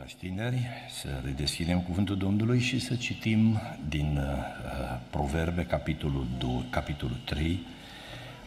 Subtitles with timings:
[0.00, 0.68] dragi tineri,
[1.00, 7.66] să redeschidem cuvântul Domnului și să citim din uh, Proverbe, capitolul, 2, capitolul 3.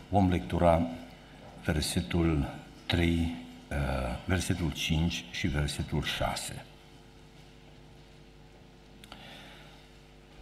[0.09, 0.87] Vom lectura
[1.63, 2.53] versetul
[2.85, 3.77] 3, uh,
[4.25, 6.65] versetul 5 și versetul 6.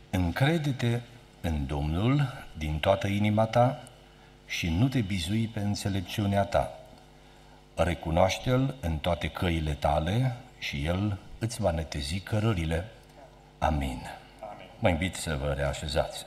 [0.09, 0.99] Încrede-te
[1.41, 3.83] în Domnul din toată inima ta
[4.47, 6.79] și nu te bizui pe înțelepciunea ta.
[7.75, 12.87] Recunoaște-L în toate căile tale și El îți va netezi cărările.
[13.57, 14.09] Amin.
[14.39, 14.69] Amin.
[14.79, 16.25] Mă invit să vă reașezați.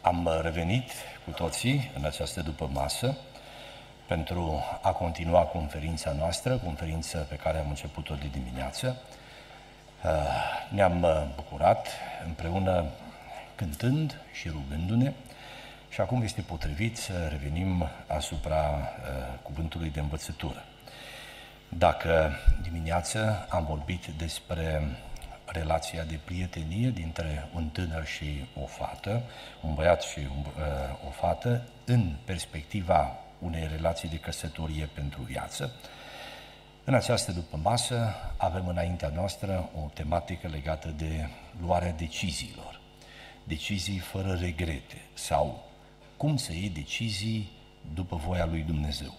[0.00, 0.90] Am revenit
[1.24, 3.16] cu toții în această după masă
[4.06, 8.96] pentru a continua conferința noastră, conferință pe care am început-o de dimineață.
[10.04, 10.10] Uh,
[10.68, 11.88] ne-am bucurat
[12.26, 12.84] împreună
[13.54, 15.12] cântând și rugându-ne
[15.92, 20.64] și acum este potrivit să revenim asupra uh, cuvântului de învățătură.
[21.68, 24.88] Dacă dimineață am vorbit despre
[25.44, 29.22] relația de prietenie dintre un tânăr și o fată,
[29.60, 35.72] un băiat și un, uh, o fată, în perspectiva unei relații de căsătorie pentru viață,
[36.84, 41.28] în această după masă avem înaintea noastră o tematică legată de
[41.60, 42.80] luarea deciziilor.
[43.44, 45.70] Decizii fără regrete sau
[46.22, 47.50] cum să iei decizii
[47.94, 49.14] după voia lui Dumnezeu.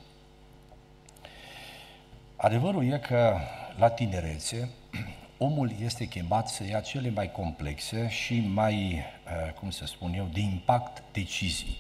[2.36, 3.38] Adevărul e că
[3.78, 4.70] la tinerețe
[5.38, 10.30] omul este chemat să ia cele mai complexe și mai, eh, cum să spun eu,
[10.34, 11.78] de impact decizii.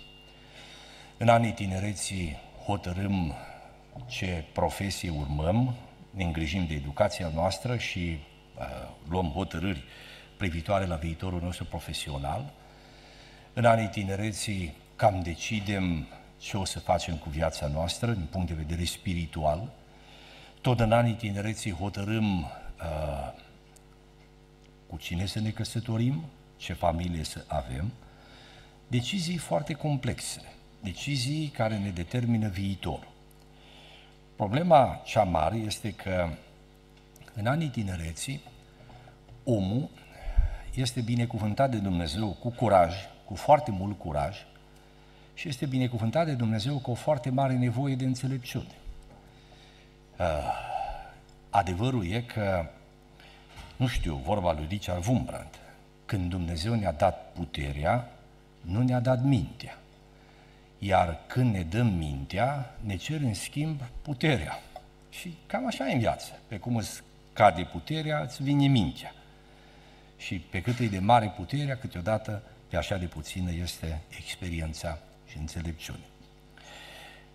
[1.18, 3.34] În anii tinereții hotărâm
[4.08, 5.76] ce profesie urmăm,
[6.10, 8.20] ne îngrijim de educația noastră și
[8.58, 9.84] uh, luăm hotărâri
[10.38, 12.54] privitoare la viitorul nostru profesional.
[13.54, 18.54] În anii tinereții cam decidem ce o să facem cu viața noastră din punct de
[18.54, 19.72] vedere spiritual.
[20.62, 23.34] Tot în anii tinereții hotărâm uh,
[24.90, 26.24] cu cine să ne căsătorim,
[26.58, 27.92] ce familie să avem.
[28.88, 30.42] Decizii foarte complexe,
[30.80, 33.12] decizii care ne determină viitorul.
[34.36, 36.30] Problema cea mare este că
[37.34, 38.42] în anii tinereții
[39.44, 39.90] omul
[40.74, 42.96] este binecuvântat de Dumnezeu cu curaj,
[43.26, 44.38] cu foarte mult curaj,
[45.34, 48.76] și este binecuvântat de Dumnezeu cu o foarte mare nevoie de înțelepciune.
[50.20, 50.26] Uh,
[51.50, 52.66] adevărul e că,
[53.76, 55.60] nu știu, vorba lui Richard Wurmbrand,
[56.06, 58.10] când Dumnezeu ne-a dat puterea,
[58.62, 59.78] nu ne-a dat mintea.
[60.80, 64.60] Iar când ne dăm mintea, ne cer în schimb puterea.
[65.10, 66.40] Și cam așa e în viață.
[66.48, 67.02] Pe cum îți
[67.34, 69.14] cade puterea, îți vine mintea.
[70.18, 74.98] Și pe cât e de mare puterea, câteodată pe așa de puțină este experiența
[75.34, 76.06] și înțelepciune.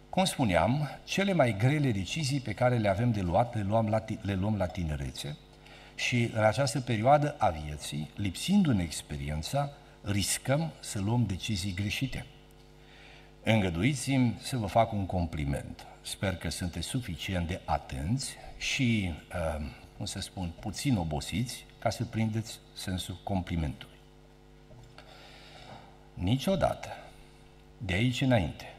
[0.09, 4.05] Cum spuneam, cele mai grele decizii pe care le avem de luat le luăm la,
[4.21, 5.37] le luăm la tinerețe
[5.95, 9.71] și în această perioadă a vieții, lipsindu-ne experiența,
[10.03, 12.27] riscăm să luăm decizii greșite.
[13.43, 15.87] Îngăduiți-mi să vă fac un compliment.
[16.03, 19.67] Sper că sunteți suficient de atenți și, uh,
[19.97, 23.97] cum să spun, puțin obosiți ca să prindeți sensul complimentului.
[26.15, 26.89] Niciodată
[27.79, 28.75] de aici înainte,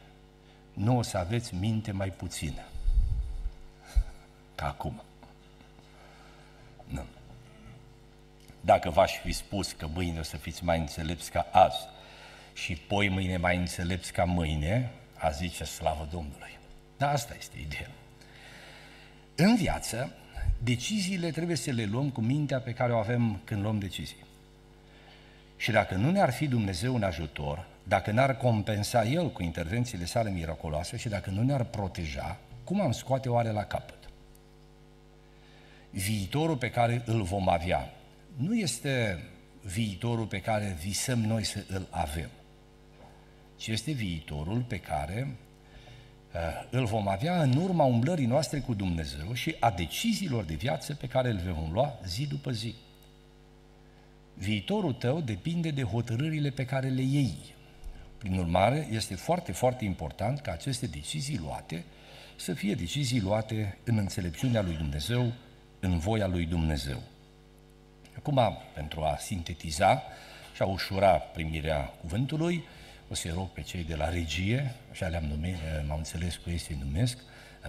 [0.73, 2.61] nu o să aveți minte mai puțină
[4.55, 5.01] ca acum.
[6.87, 7.05] Nu.
[8.61, 11.87] Dacă v-aș fi spus că mâine o să fiți mai înțelepți ca azi
[12.53, 16.57] și poi mâine mai înțelepți ca mâine, a zice slavă Domnului.
[16.97, 17.89] Dar asta este ideea.
[19.35, 20.11] În viață,
[20.63, 24.25] deciziile trebuie să le luăm cu mintea pe care o avem când luăm decizii.
[25.57, 30.29] Și dacă nu ne-ar fi Dumnezeu un ajutor, dacă n-ar compensa El cu intervențiile sale
[30.29, 33.97] miraculoase și dacă nu ne-ar proteja, cum am scoate oare la capăt?
[35.89, 37.93] Viitorul pe care îl vom avea
[38.35, 39.23] nu este
[39.61, 42.29] viitorul pe care visăm noi să îl avem,
[43.57, 45.35] ci este viitorul pe care
[46.33, 46.39] uh,
[46.69, 51.07] îl vom avea în urma umblării noastre cu Dumnezeu și a deciziilor de viață pe
[51.07, 52.75] care le vom lua zi după zi.
[54.33, 57.57] Viitorul tău depinde de hotărârile pe care le iei.
[58.19, 61.83] Prin urmare, este foarte, foarte important ca aceste decizii luate
[62.35, 65.31] să fie decizii luate în înțelepciunea lui Dumnezeu,
[65.79, 67.01] în voia lui Dumnezeu.
[68.17, 70.03] Acum, pentru a sintetiza
[70.55, 72.63] și a ușura primirea cuvântului,
[73.09, 75.55] o să rog pe cei de la regie, așa le-am numit,
[75.87, 77.17] m-am înțeles cu ei să numesc,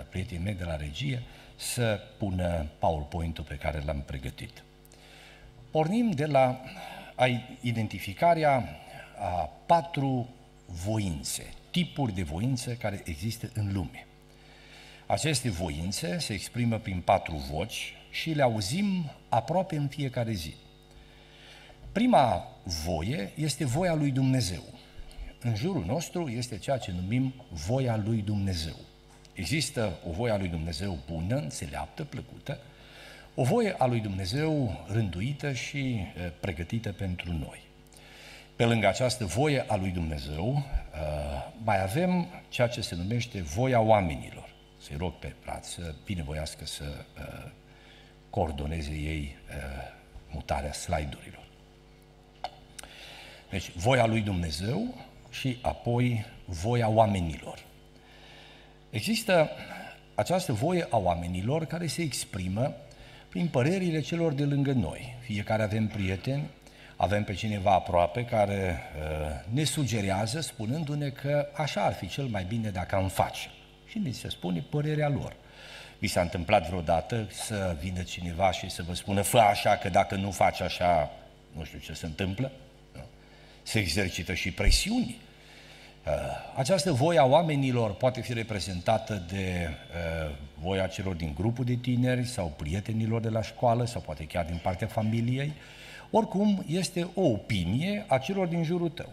[0.08, 1.22] prietenii mei de la regie,
[1.56, 4.62] să pună PowerPoint-ul pe care l-am pregătit.
[5.70, 6.60] Pornim de la
[7.60, 8.68] identificarea
[9.18, 10.28] a patru
[10.84, 14.06] voințe, tipuri de voință care există în lume.
[15.06, 20.54] Aceste voințe se exprimă prin patru voci și le auzim aproape în fiecare zi.
[21.92, 22.46] Prima
[22.84, 24.62] voie este voia lui Dumnezeu.
[25.40, 28.76] În jurul nostru este ceea ce numim voia lui Dumnezeu.
[29.32, 32.58] Există o voie a lui Dumnezeu bună, înțeleaptă, plăcută,
[33.34, 36.00] o voie a lui Dumnezeu rânduită și
[36.40, 37.69] pregătită pentru noi.
[38.60, 40.62] Pe lângă această voie a lui Dumnezeu,
[41.64, 44.48] mai avem ceea ce se numește voia oamenilor.
[44.80, 46.84] Să-i rog pe Prat să binevoiască să
[48.30, 49.36] coordoneze ei
[50.30, 51.44] mutarea slide-urilor.
[53.50, 54.94] Deci, voia lui Dumnezeu
[55.30, 57.64] și apoi voia oamenilor.
[58.90, 59.50] Există
[60.14, 62.74] această voie a oamenilor care se exprimă
[63.28, 65.16] prin părerile celor de lângă noi.
[65.20, 66.48] Fiecare avem prieteni,
[67.00, 72.44] avem pe cineva aproape care uh, ne sugerează spunându-ne că așa ar fi cel mai
[72.44, 73.50] bine dacă am face.
[73.86, 75.36] Și ni se spune părerea lor.
[75.98, 80.14] Vi s-a întâmplat vreodată să vină cineva și să vă spună fă așa, că dacă
[80.14, 81.10] nu faci așa,
[81.56, 82.52] nu știu ce se întâmplă?
[82.94, 83.00] Nu?
[83.62, 85.16] Se exercită și presiuni.
[86.06, 86.12] Uh,
[86.56, 92.26] această voie a oamenilor poate fi reprezentată de uh, voia celor din grupul de tineri
[92.26, 95.52] sau prietenilor de la școală sau poate chiar din partea familiei.
[96.10, 99.12] Oricum, este o opinie a celor din jurul tău.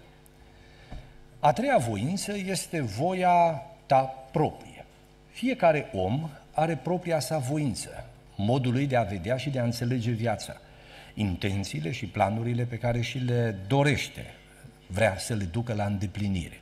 [1.39, 4.01] A treia voință este voia ta
[4.31, 4.85] proprie.
[5.29, 8.05] Fiecare om are propria sa voință,
[8.35, 10.57] modul lui de a vedea și de a înțelege viața,
[11.13, 14.25] intențiile și planurile pe care și le dorește,
[14.87, 16.61] vrea să le ducă la îndeplinire.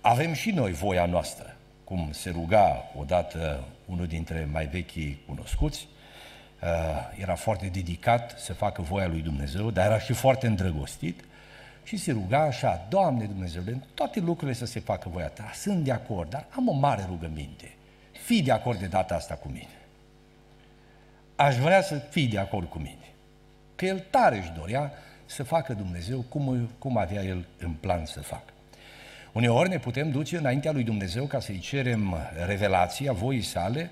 [0.00, 5.93] Avem și noi voia noastră, cum se ruga odată unul dintre mai vechii cunoscuți, uh,
[7.16, 11.24] era foarte dedicat să facă voia lui Dumnezeu, dar era și foarte îndrăgostit
[11.84, 15.92] și se ruga așa, Doamne Dumnezeule, toate lucrurile să se facă voia ta, sunt de
[15.92, 17.74] acord, dar am o mare rugăminte,
[18.24, 19.68] fii de acord de data asta cu mine.
[21.36, 23.08] Aș vrea să fii de acord cu mine.
[23.74, 24.92] Că el tare își dorea
[25.26, 28.52] să facă Dumnezeu cum, cum avea el în plan să facă.
[29.32, 32.16] Uneori ne putem duce înaintea lui Dumnezeu ca să-i cerem
[32.46, 33.90] revelația voii sale,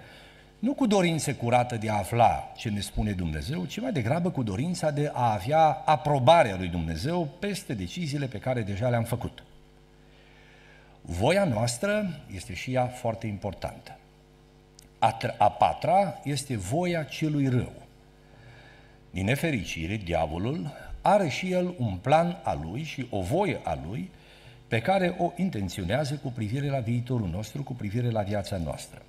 [0.62, 4.42] nu cu dorință curată de a afla ce ne spune Dumnezeu, ci mai degrabă cu
[4.42, 9.42] dorința de a avea aprobarea lui Dumnezeu peste deciziile pe care deja le-am făcut.
[11.00, 13.98] Voia noastră este și ea foarte importantă.
[14.98, 17.72] A, a patra este voia celui rău.
[19.10, 24.10] Din nefericire, diavolul are și el un plan al lui și o voie a lui
[24.68, 29.02] pe care o intenționează cu privire la viitorul nostru, cu privire la viața noastră.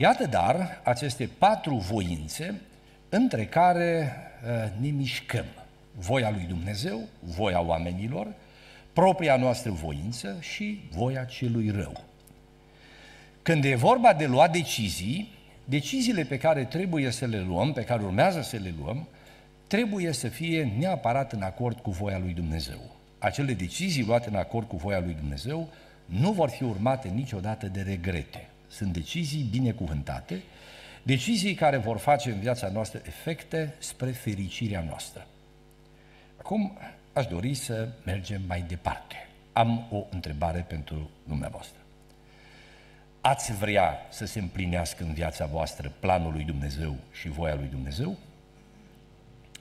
[0.00, 2.60] Iată dar aceste patru voințe
[3.08, 5.44] între care uh, ne mișcăm.
[5.98, 8.26] Voia lui Dumnezeu, voia oamenilor,
[8.92, 12.04] propria noastră voință și voia celui rău.
[13.42, 15.32] Când e vorba de luat decizii,
[15.64, 19.08] deciziile pe care trebuie să le luăm, pe care urmează să le luăm,
[19.66, 24.68] trebuie să fie neapărat în acord cu voia lui Dumnezeu acele decizii luate în acord
[24.68, 25.68] cu voia lui Dumnezeu
[26.04, 28.49] nu vor fi urmate niciodată de regrete.
[28.70, 30.42] Sunt decizii binecuvântate,
[31.02, 35.26] decizii care vor face în viața noastră efecte spre fericirea noastră.
[36.36, 36.78] Acum
[37.12, 39.28] aș dori să mergem mai departe.
[39.52, 41.78] Am o întrebare pentru dumneavoastră.
[43.20, 48.16] Ați vrea să se împlinească în viața voastră planul lui Dumnezeu și voia lui Dumnezeu?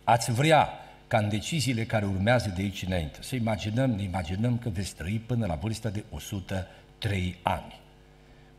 [0.03, 0.69] Ați vrea
[1.07, 3.17] ca în deciziile care urmează de aici înainte.
[3.21, 7.78] Să imaginăm, ne imaginăm că veți trăi până la vârsta de 103 ani.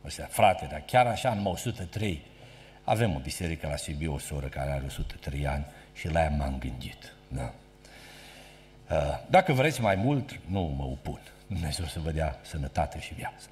[0.05, 2.23] O să, frate, dar chiar așa, numai 103,
[2.85, 6.59] avem o biserică la Sibiu, o soră care are 103 ani și la ea m-am
[6.59, 7.13] gândit.
[7.29, 7.53] Da?
[8.91, 11.21] Uh, dacă vreți mai mult, nu mă opun.
[11.47, 13.49] Dumnezeu să vă dea sănătate și viață.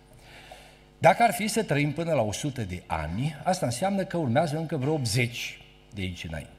[0.98, 4.76] Dacă ar fi să trăim până la 100 de ani, asta înseamnă că urmează încă
[4.76, 5.60] vreo 80
[5.94, 6.58] de aici înainte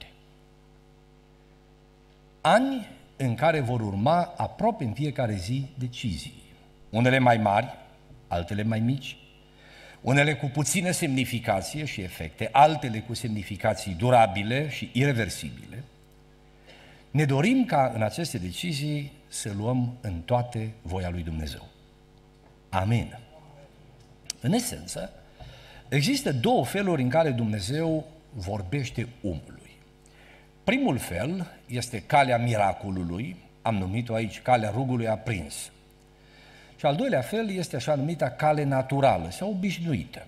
[2.42, 6.44] ani în care vor urma aproape în fiecare zi decizii.
[6.90, 7.78] Unele mai mari,
[8.28, 9.18] altele mai mici,
[10.02, 15.84] unele cu puțină semnificație și efecte, altele cu semnificații durabile și irreversibile.
[17.12, 21.68] Ne dorim ca în aceste decizii să luăm în toate voia lui Dumnezeu.
[22.70, 23.20] Amin.
[24.42, 25.12] În esență,
[25.90, 29.78] există două feluri în care Dumnezeu vorbește omului.
[30.64, 35.72] Primul fel este calea miracolului, am numit-o aici calea rugului aprins.
[36.80, 40.26] Și al doilea fel este așa numita cale naturală sau obișnuită.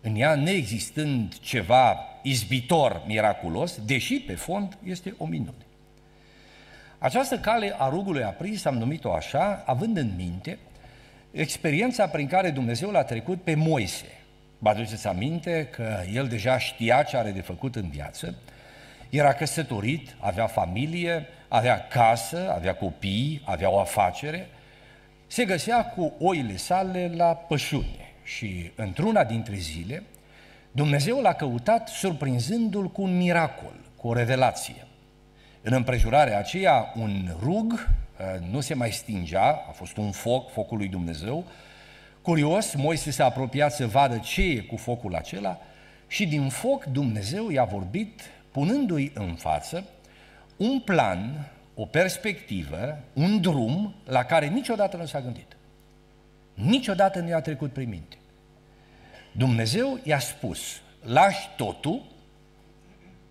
[0.00, 5.64] În ea neexistând ceva izbitor miraculos, deși pe fond este o minune.
[6.98, 10.58] Această cale a rugului aprins am numit-o așa, având în minte
[11.30, 14.06] experiența prin care Dumnezeu l-a trecut pe Moise.
[14.58, 18.34] Vă aduceți aminte că el deja știa ce are de făcut în viață,
[19.10, 24.48] era căsătorit, avea familie, avea casă, avea copii, avea o afacere,
[25.34, 30.02] se găsea cu oile sale la pășune și într-una dintre zile
[30.72, 34.86] Dumnezeu l-a căutat surprinzându-l cu un miracol, cu o revelație.
[35.62, 40.76] În împrejurarea aceea, un rug uh, nu se mai stingea, a fost un foc, focul
[40.76, 41.44] lui Dumnezeu.
[42.22, 45.58] Curios, Moise s-a apropiat să vadă ce e cu focul acela
[46.06, 49.84] și din foc Dumnezeu i-a vorbit punându-i în față
[50.56, 55.56] un plan, o perspectivă, un drum la care niciodată nu s-a gândit.
[56.54, 58.16] Niciodată nu i-a trecut prin minte.
[59.32, 60.60] Dumnezeu i-a spus,
[61.02, 62.02] lași totul,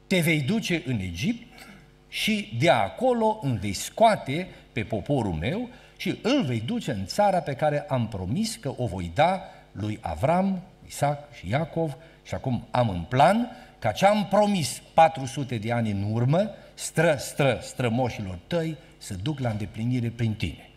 [0.07, 1.67] te vei duce în Egipt
[2.07, 7.39] și de acolo îmi vei scoate pe poporul meu și îl vei duce în țara
[7.39, 12.67] pe care am promis că o voi da lui Avram, Isaac și Iacov și acum
[12.71, 18.39] am în plan ca ce am promis 400 de ani în urmă, stră, stră, strămoșilor
[18.47, 20.69] tăi, să duc la îndeplinire prin tine.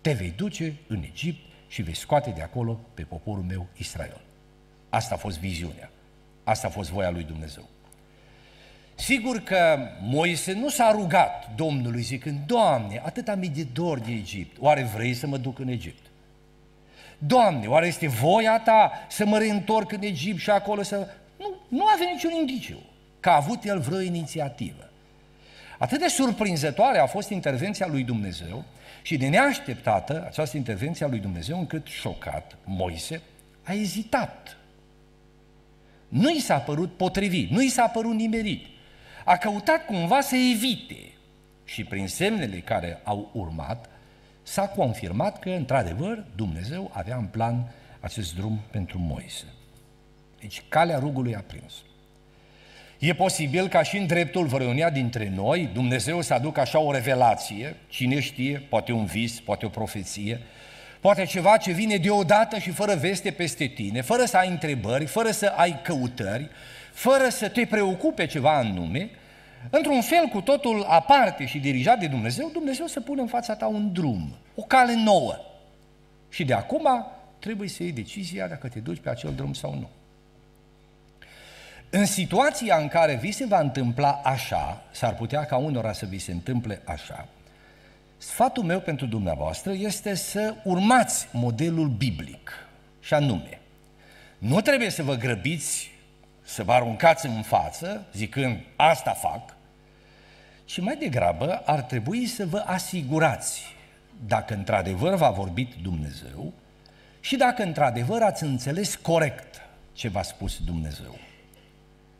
[0.00, 4.20] Te vei duce în Egipt și vei scoate de acolo pe poporul meu Israel.
[4.88, 5.90] Asta a fost viziunea.
[6.44, 7.68] Asta a fost voia lui Dumnezeu.
[8.94, 14.56] Sigur că Moise nu s-a rugat Domnului zicând, Doamne, atât am de dor de Egipt,
[14.60, 16.06] oare vrei să mă duc în Egipt?
[17.18, 21.08] Doamne, oare este voia ta să mă reîntorc în Egipt și acolo să...
[21.38, 22.78] Nu, nu avea niciun indiciu
[23.20, 24.85] că a avut el vreo inițiativă.
[25.78, 28.64] Atât de surprinzătoare a fost intervenția lui Dumnezeu
[29.02, 33.20] și de neașteptată această intervenție a lui Dumnezeu încât șocat Moise
[33.62, 34.56] a ezitat.
[36.08, 38.66] Nu i s-a părut potrivit, nu i s-a părut nimerit.
[39.24, 41.12] A căutat cumva să evite
[41.64, 43.88] și prin semnele care au urmat
[44.42, 49.44] s-a confirmat că, într-adevăr, Dumnezeu avea în plan acest drum pentru Moise.
[50.40, 51.72] Deci calea rugului a prins.
[52.98, 57.76] E posibil ca și în dreptul vreunia dintre noi Dumnezeu să aducă așa o revelație,
[57.88, 60.40] cine știe, poate un vis, poate o profeție,
[61.00, 65.30] poate ceva ce vine deodată și fără veste peste tine, fără să ai întrebări, fără
[65.30, 66.48] să ai căutări,
[66.92, 69.10] fără să te preocupe ceva anume,
[69.70, 73.66] într-un fel cu totul aparte și dirijat de Dumnezeu, Dumnezeu să pune în fața ta
[73.66, 75.36] un drum, o cale nouă.
[76.28, 76.88] Și de acum
[77.38, 79.88] trebuie să iei decizia dacă te duci pe acel drum sau nu.
[81.90, 86.18] În situația în care vi se va întâmpla așa, s-ar putea ca unora să vi
[86.18, 87.28] se întâmple așa,
[88.18, 92.50] sfatul meu pentru dumneavoastră este să urmați modelul biblic,
[93.00, 93.60] și anume,
[94.38, 95.90] nu trebuie să vă grăbiți
[96.42, 99.56] să vă aruncați în față, zicând, asta fac,
[100.64, 103.62] ci mai degrabă ar trebui să vă asigurați
[104.26, 106.52] dacă într-adevăr v-a vorbit Dumnezeu
[107.20, 109.60] și dacă într-adevăr ați înțeles corect
[109.92, 111.18] ce v-a spus Dumnezeu.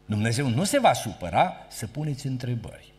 [0.06, 2.92] Dumnezeu nu se va supăra să puneți întrebări.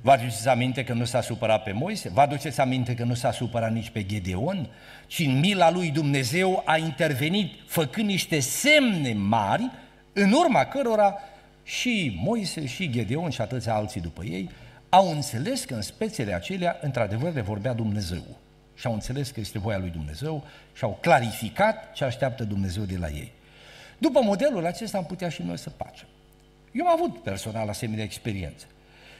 [0.00, 2.08] Vă aduceți aminte că nu s-a supărat pe Moise?
[2.08, 4.68] Vă aduceți aminte că nu s-a supărat nici pe Gedeon?
[5.06, 9.70] Ci în mila lui Dumnezeu a intervenit făcând niște semne mari,
[10.12, 11.18] în urma cărora
[11.62, 14.50] și Moise și Gedeon și atâția alții după ei
[14.88, 18.22] au înțeles că în spețele acelea, într-adevăr, le vorbea Dumnezeu.
[18.74, 20.44] Și au înțeles că este voia lui Dumnezeu
[20.76, 23.32] și au clarificat ce așteaptă Dumnezeu de la ei.
[24.02, 26.06] După modelul acesta am putea și noi să facem.
[26.72, 28.66] Eu am avut personal asemenea experiențe.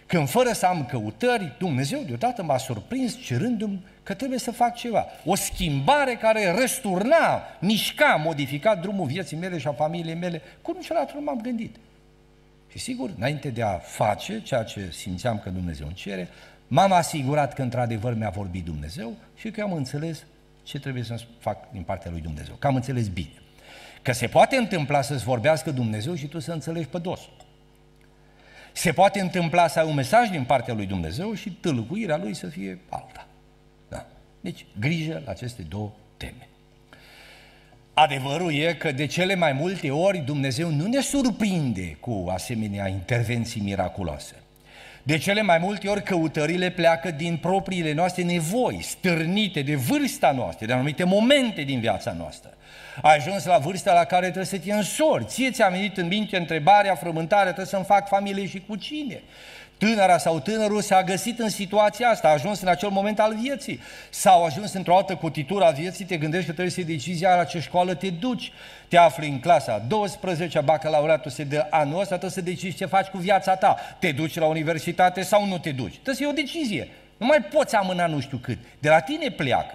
[0.07, 5.07] Când fără să am căutări, Dumnezeu deodată m-a surprins cerându-mi că trebuie să fac ceva.
[5.25, 11.13] O schimbare care răsturna, mișca, modifica drumul vieții mele și a familiei mele, cum niciodată
[11.15, 11.77] nu m-am gândit.
[12.71, 16.29] Și sigur, înainte de a face ceea ce simțeam că Dumnezeu îmi cere,
[16.69, 20.25] m-am asigurat că într-adevăr mi-a vorbit Dumnezeu și că am înțeles
[20.63, 23.42] ce trebuie să fac din partea lui Dumnezeu, că am înțeles bine.
[24.03, 27.21] Că se poate întâmpla să-ți vorbească Dumnezeu și tu să înțelegi pe dos.
[28.73, 32.47] Se poate întâmpla să ai un mesaj din partea lui Dumnezeu și tâlcuirea lui să
[32.47, 33.27] fie alta.
[33.89, 34.07] Da.
[34.41, 36.49] Deci, grijă la aceste două teme.
[37.95, 43.61] Adevărul e că de cele mai multe ori Dumnezeu nu ne surprinde cu asemenea intervenții
[43.61, 44.35] miraculoase.
[45.03, 50.67] De cele mai multe ori căutările pleacă din propriile noastre nevoi, stârnite de vârsta noastră,
[50.67, 52.57] de anumite momente din viața noastră.
[53.01, 55.25] Ai ajuns la vârsta la care trebuie să te însori.
[55.25, 59.23] Ție ți-a venit în minte întrebarea, frământarea, trebuie să-mi fac familie și cu cine?
[59.79, 63.81] Tânăra sau tânărul s-a găsit în situația asta, a ajuns în acel moment al vieții
[64.11, 67.37] sau a ajuns într-o altă cotitură a vieții, te gândești că trebuie să iei decizia
[67.37, 68.53] la ce școală te duci.
[68.89, 73.07] Te afli în clasa 12, bacalaureatul se dă anul ăsta, trebuie să decizi ce faci
[73.07, 73.77] cu viața ta.
[73.99, 75.93] Te duci la universitate sau nu te duci.
[75.93, 76.89] Trebuie să iei o decizie.
[77.17, 78.59] Nu mai poți amâna nu știu cât.
[78.79, 79.75] De la tine pleacă.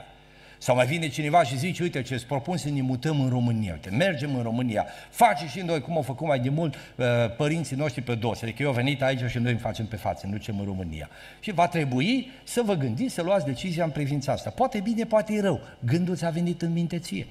[0.58, 3.74] Sau mai vine cineva și zice, uite ce îți propun să ne mutăm în România,
[3.74, 7.06] uite, mergem în România, face și noi cum au făcut mai de mult uh,
[7.38, 10.26] părinții noștri pe dos, adică eu au venit aici și noi îmi facem pe față,
[10.26, 11.10] nu ducem în România.
[11.40, 14.50] Și va trebui să vă gândiți, să luați decizia în privința asta.
[14.50, 15.62] Poate bine, poate e rău.
[15.80, 17.28] Gândul ți-a venit în minte ție.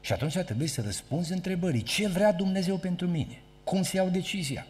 [0.00, 3.38] Și atunci trebuie să răspunzi întrebării, ce vrea Dumnezeu pentru mine?
[3.64, 4.66] Cum să iau decizia?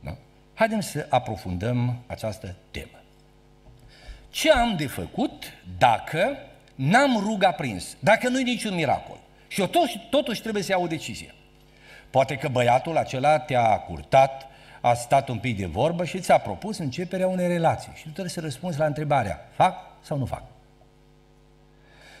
[0.00, 0.16] Da?
[0.54, 3.01] Haideți să aprofundăm această temă.
[4.32, 5.44] Ce am de făcut
[5.78, 6.36] dacă
[6.74, 9.18] n-am ruga prins, dacă nu-i niciun miracol?
[9.48, 11.34] Și eu totuși, totuși trebuie să iau o decizie.
[12.10, 14.46] Poate că băiatul acela te-a curtat,
[14.80, 17.92] a stat un pic de vorbă și ți-a propus începerea unei relații.
[17.94, 20.42] Și tu trebuie să răspunzi la întrebarea, fac sau nu fac?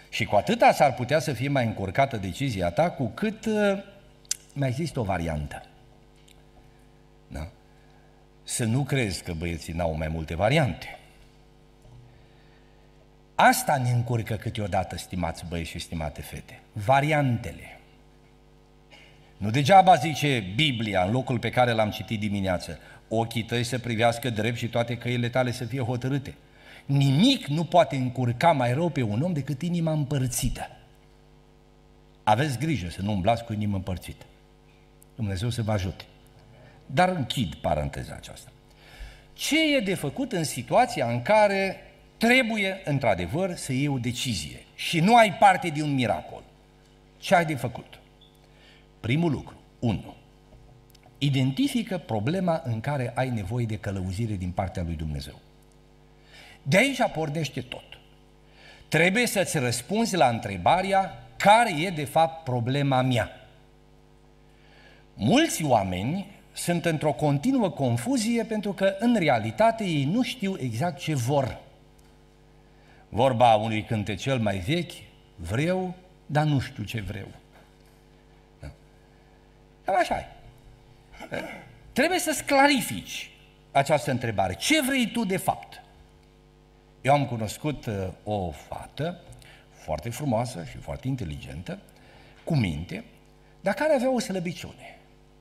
[0.08, 3.84] Și cu atâta s-ar putea să fie mai încurcată decizia ta, cu cât uh,
[4.52, 5.62] mai există o variantă.
[7.28, 7.48] Da?
[8.42, 10.98] Să nu crezi că băieții n-au mai multe variante.
[13.34, 16.60] Asta ne încurcă câteodată, stimați băieți și stimate fete.
[16.72, 17.80] Variantele.
[19.36, 24.30] Nu degeaba zice Biblia, în locul pe care l-am citit dimineață, ochii tăi să privească
[24.30, 26.34] drept și toate căile tale să fie hotărâte.
[26.86, 30.70] Nimic nu poate încurca mai rău pe un om decât inima împărțită.
[32.22, 34.24] Aveți grijă să nu umblați cu inima împărțită.
[35.14, 36.04] Dumnezeu să vă ajute.
[36.86, 38.50] Dar închid paranteza aceasta.
[39.32, 41.76] Ce e de făcut în situația în care
[42.26, 46.42] trebuie, într-adevăr, să iei o decizie și nu ai parte de un miracol?
[47.18, 47.98] Ce ai de făcut?
[49.00, 50.14] Primul lucru, 1.
[51.18, 55.40] Identifică problema în care ai nevoie de călăuzire din partea lui Dumnezeu.
[56.62, 57.84] De aici pornește tot.
[58.88, 63.30] Trebuie să-ți răspunzi la întrebarea care e de fapt problema mea.
[65.14, 71.14] Mulți oameni sunt într-o continuă confuzie pentru că în realitate ei nu știu exact ce
[71.14, 71.61] vor.
[73.14, 74.92] Vorba unui cântecel mai vechi,
[75.36, 75.94] vreau,
[76.26, 77.26] dar nu știu ce vreau.
[78.60, 78.70] Da.
[79.84, 80.26] Cam așa e.
[81.92, 83.30] Trebuie să-ți clarifici
[83.72, 84.54] această întrebare.
[84.54, 85.82] Ce vrei tu de fapt?
[87.00, 89.20] Eu am cunoscut uh, o fată
[89.70, 91.78] foarte frumoasă și foarte inteligentă,
[92.44, 93.04] cu minte,
[93.60, 94.98] dar care avea o slăbiciune.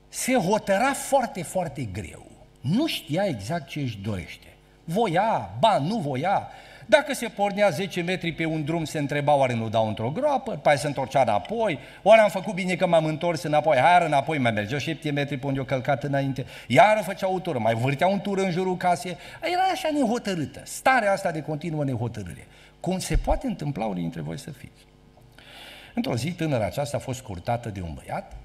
[0.09, 2.25] Se hotăra foarte, foarte greu.
[2.61, 4.47] Nu știa exact ce își dorește.
[4.83, 6.51] Voia, ba, nu voia,
[6.85, 10.51] dacă se pornea 10 metri pe un drum, se întreba oare nu dau într-o groapă,
[10.51, 14.51] după se întorcea înapoi, oare am făcut bine că m-am întors înapoi, iar înapoi mai
[14.51, 18.19] mergea 7 metri pe unde o călcat înainte, iar făcea o tură, mai vârtea un
[18.19, 22.47] tur în jurul casei, era așa nehotărâtă, starea asta de continuă nehotărâre.
[22.79, 24.85] Cum se poate întâmpla unii dintre voi să fiți?
[25.93, 28.35] Într-o zi, tânăra aceasta a fost curtată de un băiat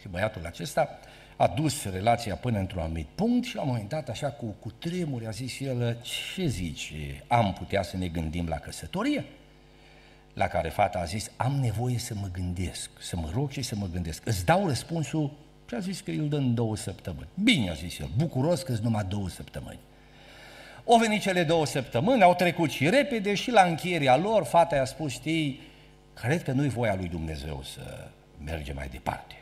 [0.00, 0.98] și băiatul acesta
[1.36, 4.70] a dus relația până într-un anumit punct și la un moment dat, așa cu, cu
[4.70, 6.92] tremuri, a zis el, ce zici,
[7.26, 9.24] am putea să ne gândim la căsătorie?
[10.34, 13.76] La care fata a zis, am nevoie să mă gândesc, să mă rog și să
[13.76, 14.26] mă gândesc.
[14.26, 15.30] Îți dau răspunsul
[15.68, 17.28] și a zis că îl dă în două săptămâni.
[17.42, 19.78] Bine, a zis el, bucuros că numai două săptămâni.
[20.86, 24.84] Au venit cele două săptămâni, au trecut și repede și la încheierea lor, fata i-a
[24.84, 25.60] spus, știi,
[26.14, 28.08] cred că nu-i voia lui Dumnezeu să
[28.44, 29.34] mergem mai departe.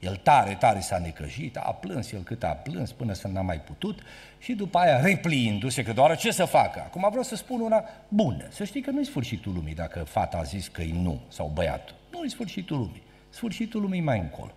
[0.00, 3.60] El tare, tare s-a necăjit, a plâns el cât a plâns până să n-a mai
[3.60, 4.02] putut
[4.38, 6.80] și după aia repliindu-se că doar ce să facă.
[6.80, 8.44] Acum vreau să spun una bună.
[8.50, 11.94] Să știi că nu-i sfârșitul lumii dacă fata a zis că e nu sau băiatul.
[12.10, 13.02] Nu-i sfârșitul lumii.
[13.28, 14.52] Sfârșitul lumii mai încolo.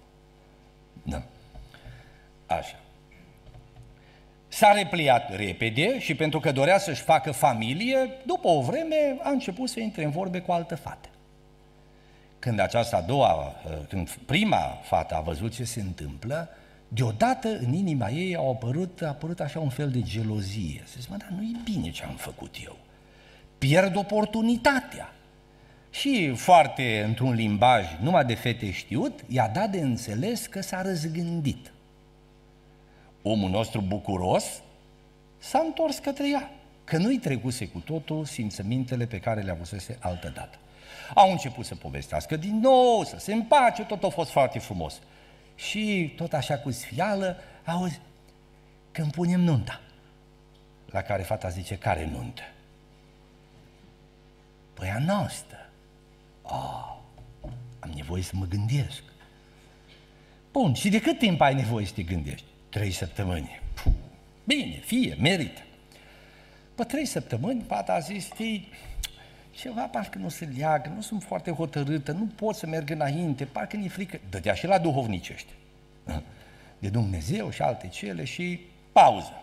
[1.03, 1.23] Da.
[2.45, 2.79] Așa.
[4.47, 9.69] S-a repliat repede și pentru că dorea să-și facă familie, după o vreme a început
[9.69, 11.09] să intre în vorbe cu altă fată.
[12.43, 16.49] Când aceasta a doua, uh, când prima fată a văzut ce se întâmplă,
[16.87, 20.83] deodată în inima ei a apărut, a apărut așa un fel de gelozie.
[20.85, 22.77] Se zice, mă, dar nu e bine ce am făcut eu.
[23.57, 25.13] Pierd oportunitatea.
[25.89, 31.71] Și foarte, într-un limbaj numai de fete știut, i-a dat de înțeles că s-a răzgândit.
[33.21, 34.45] Omul nostru bucuros
[35.37, 36.51] s-a întors către ea,
[36.83, 40.57] că nu-i trecuse cu totul simțămintele pe care le avusese altă dată.
[41.13, 44.99] Au început să povestească din nou, să se împace, tot a fost foarte frumos.
[45.55, 47.99] Și tot așa cu sfială, auzi,
[48.91, 49.81] când punem nunta.
[50.85, 52.41] La care fata zice, care nuntă?
[54.73, 55.69] Păi a noastră.
[56.41, 56.97] Oh,
[57.79, 59.03] am nevoie să mă gândesc.
[60.51, 62.45] Bun, și de cât timp ai nevoie să te gândești?
[62.69, 63.59] Trei săptămâni.
[63.83, 63.93] Puh,
[64.43, 65.61] bine, fie, merită.
[66.75, 68.69] Pe trei săptămâni, fata a zis, știi,
[69.55, 73.77] ceva parcă nu se leagă, nu sunt foarte hotărâtă, nu pot să merg înainte, parcă
[73.77, 74.19] mi-e frică.
[74.29, 75.51] Dădea și la duhovnicește.
[76.79, 78.59] De Dumnezeu și alte cele și
[78.91, 79.41] pauză.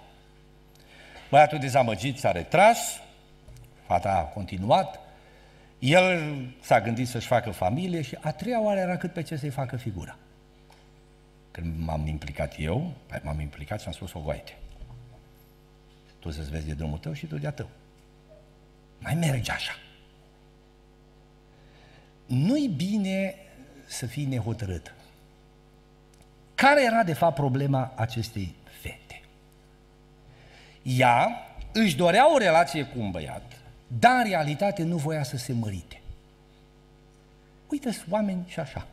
[1.30, 3.00] Băiatul dezamăgit s-a retras,
[3.86, 5.00] Fata a continuat,
[5.78, 9.50] el s-a gândit să-și facă familie și a treia oară era cât pe ce să-i
[9.50, 10.16] facă figura.
[11.50, 14.56] Când m-am implicat eu, păi m-am implicat și am spus, o goaite.
[16.18, 17.68] Tu să-ți vezi de drumul tău și tu de-a tău.
[18.98, 19.72] Mai merge așa.
[22.30, 23.34] Nu-i bine
[23.86, 24.94] să fii nehotărât.
[26.54, 29.20] Care era de fapt problema acestei fete?
[30.82, 31.28] Ea
[31.72, 33.42] își dorea o relație cu un băiat,
[33.86, 36.00] dar în realitate nu voia să se mărite.
[37.68, 38.86] uite oameni și așa.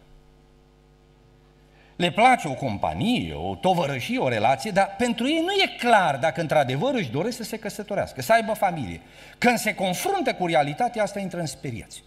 [1.96, 6.42] Le place o companie, o tovărășie, o relație, dar pentru ei nu e clar dacă
[6.42, 9.02] într-adevăr își doresc să se căsătorească, să aibă familie.
[9.38, 12.04] Când se confruntă cu realitatea asta, intră în speriați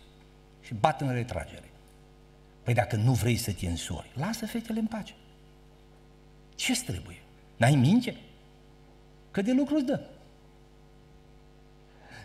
[0.60, 1.70] și bat în retragere.
[2.62, 5.14] Păi dacă nu vrei să te însori, lasă fetele în pace.
[6.54, 7.22] Ce trebuie?
[7.56, 8.14] N-ai minge?
[9.30, 10.00] Că de lucru îți dă.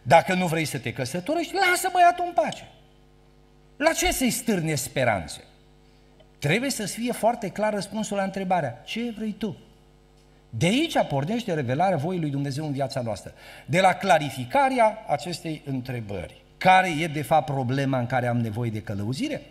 [0.04, 2.68] Dacă nu vrei să te căsătorești, lasă băiatul în pace.
[3.78, 5.44] La ce să-i stârne speranțe?
[6.40, 9.58] Trebuie să fie foarte clar răspunsul la întrebarea, ce vrei tu?
[10.50, 13.34] De aici pornește revelarea voii lui Dumnezeu în viața noastră.
[13.66, 16.45] De la clarificarea acestei întrebări.
[16.66, 19.42] Care e de fapt problema în care am nevoie de călăuzire?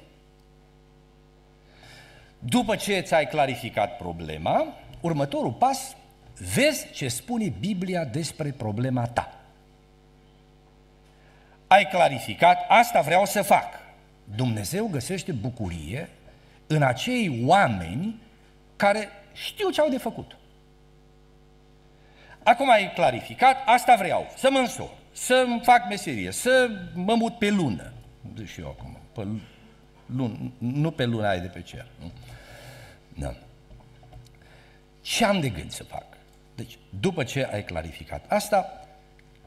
[2.39, 4.67] După ce ți-ai clarificat problema,
[5.01, 5.97] următorul pas,
[6.55, 9.41] vezi ce spune Biblia despre problema ta.
[11.67, 13.69] Ai clarificat, asta vreau să fac.
[14.25, 16.09] Dumnezeu găsește bucurie
[16.67, 18.21] în acei oameni
[18.77, 20.37] care știu ce au de făcut.
[22.43, 27.51] Acum ai clarificat, asta vreau, să mă însor, să fac meserie, să mă mut pe
[27.51, 27.93] lună.
[28.37, 29.27] Zic și eu acum, pe
[30.07, 31.87] lună, nu pe luna aia de pe cer.
[32.01, 32.11] Nu?
[33.19, 33.35] Da.
[35.01, 36.05] Ce am de gând să fac?
[36.55, 38.87] Deci, după ce ai clarificat asta,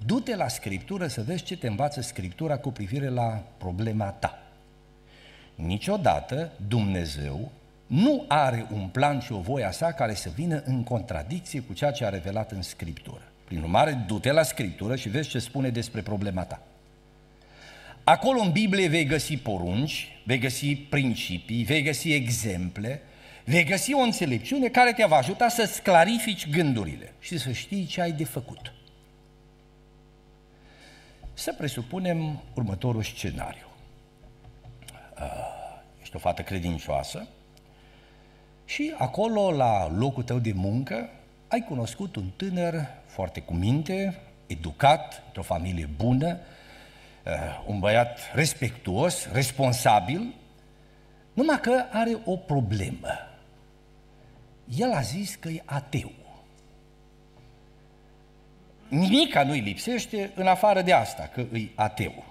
[0.06, 4.40] du-te la Scriptură să vezi ce te învață Scriptura cu privire la problema ta.
[5.56, 7.52] Niciodată Dumnezeu
[7.88, 11.74] nu are un plan și o voie a sa care să vină în contradicție cu
[11.74, 13.22] ceea ce a revelat în Scriptură.
[13.48, 16.62] Prin urmare, du-te la Scriptură și vezi ce spune despre problema ta.
[18.04, 23.02] Acolo în Biblie vei găsi porunci, vei găsi principii, vei găsi exemple,
[23.44, 28.02] vei găsi o înțelepciune care te va ajuta să-ți clarifici gândurile și să știi ce
[28.02, 28.74] ai de făcut.
[31.34, 33.68] Să presupunem următorul scenariu.
[35.20, 37.28] Uh, ești o fată credincioasă
[38.66, 41.10] și acolo, la locul tău de muncă,
[41.48, 46.38] ai cunoscut un tânăr foarte cu minte, educat, într-o familie bună,
[47.26, 50.34] uh, un băiat respectuos, responsabil,
[51.34, 53.08] numai că are o problemă.
[54.76, 56.12] El a zis că e ateu.
[58.88, 62.24] Nimica nu-i lipsește în afară de asta, că îi ateu.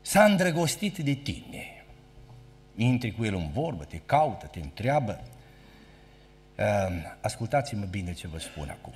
[0.00, 1.84] S-a îndrăgostit de tine.
[2.76, 5.20] Intri cu el în vorbă, te caută, te întreabă.
[7.20, 8.94] Ascultați-mă bine ce vă spun acum.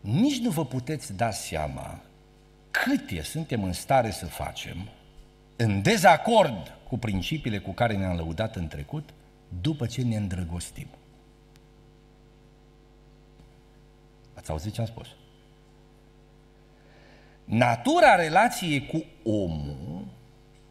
[0.00, 2.00] Nici nu vă puteți da seama
[2.70, 4.88] câte suntem în stare să facem
[5.56, 9.08] în dezacord cu principiile cu care ne-am lăudat în trecut
[9.60, 10.88] după ce ne îndrăgostim.
[14.34, 15.06] Ați auzit ce am spus?
[17.44, 20.06] Natura relației cu omul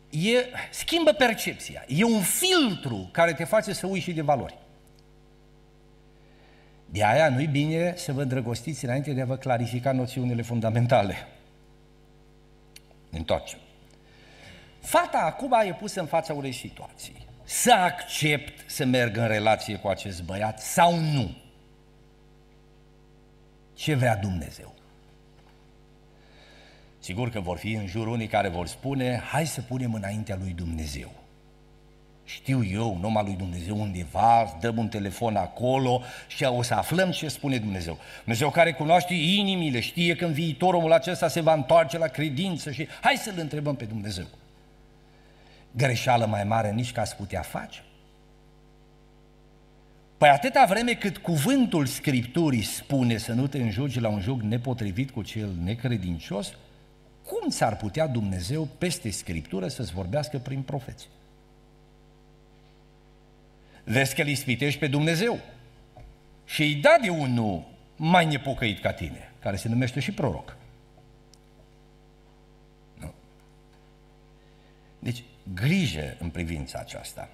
[0.10, 1.86] e, schimbă percepția.
[1.88, 4.58] E un filtru care te face să uiți și de valori.
[6.98, 11.16] De aia nu-i bine să vă îndrăgostiți înainte de a vă clarifica noțiunile fundamentale.
[13.10, 13.60] Ne întoarcem.
[14.80, 17.28] Fata acum e pusă în fața unei situații.
[17.44, 21.36] Să accept să merg în relație cu acest băiat sau nu?
[23.74, 24.74] Ce vrea Dumnezeu?
[27.00, 30.52] Sigur că vor fi în jur unii care vor spune, hai să punem înaintea lui
[30.52, 31.12] Dumnezeu.
[32.30, 37.28] Știu eu, numai lui Dumnezeu undeva, dăm un telefon acolo și o să aflăm ce
[37.28, 37.98] spune Dumnezeu.
[38.20, 42.72] Dumnezeu care cunoaște inimile, știe că în viitor omul acesta se va întoarce la credință
[42.72, 44.26] și hai să-L întrebăm pe Dumnezeu.
[45.72, 47.84] Greșeală mai mare nici ca să putea face.
[50.18, 55.12] Păi atâta vreme cât cuvântul Scripturii spune să nu te înjugi la un joc nepotrivit
[55.12, 56.54] cu cel necredincios,
[57.26, 61.08] cum s-ar putea Dumnezeu peste Scriptură să-ți vorbească prin profeți?
[63.90, 65.40] Vezi că îl ispitești pe Dumnezeu
[66.46, 67.64] și îi da de unul
[67.96, 70.58] mai nepocăit ca tine, care se numește și proroc.
[73.00, 73.14] Nu?
[75.00, 75.24] Deci,
[75.54, 77.30] grijă în privința aceasta.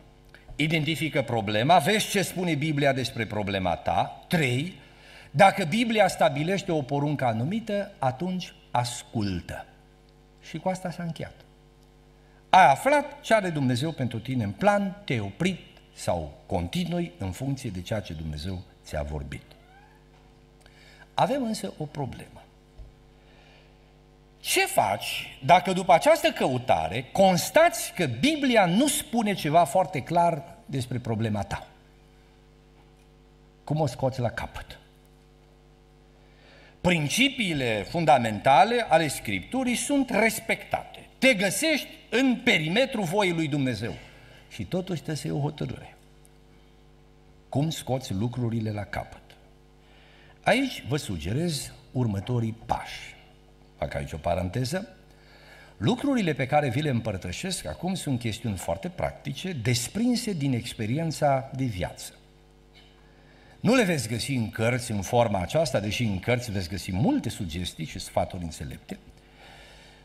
[0.56, 4.26] Identifică problema, vezi ce spune Biblia despre problema ta.
[4.28, 4.74] Trei,
[5.32, 9.66] dacă Biblia stabilește o poruncă anumită, atunci ascultă.
[10.42, 11.36] Și cu asta s-a încheiat.
[12.50, 15.60] Ai aflat ce are Dumnezeu pentru tine în plan, te-ai oprit
[15.94, 19.42] sau continui în funcție de ceea ce Dumnezeu ți-a vorbit.
[21.14, 22.44] Avem însă o problemă.
[24.40, 31.00] Ce faci dacă după această căutare constați că Biblia nu spune ceva foarte clar despre
[31.00, 31.68] problema ta?
[33.64, 34.78] Cum o scoți la capăt?
[36.82, 41.08] Principiile fundamentale ale Scripturii sunt respectate.
[41.18, 43.94] Te găsești în perimetrul voii lui Dumnezeu.
[44.54, 45.98] Și totuși trebuie să iei o hotărâre.
[47.50, 49.22] Cum scoți lucrurile la capăt?
[50.44, 53.16] Aici vă sugerez următorii pași.
[53.78, 54.88] Fac aici o paranteză.
[55.78, 61.64] Lucrurile pe care vi le împărtășesc acum sunt chestiuni foarte practice, desprinse din experiența de
[61.64, 62.14] viață.
[63.60, 67.30] Nu le veți găsi în cărți în forma aceasta, deși în cărți veți găsi multe
[67.30, 68.98] sugestii și sfaturi înțelepte.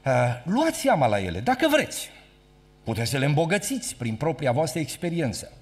[0.05, 2.11] Uh, luați seama la ele, dacă vreți.
[2.89, 5.53] Puteți să le îmbogățiți prin propria voastră experiență.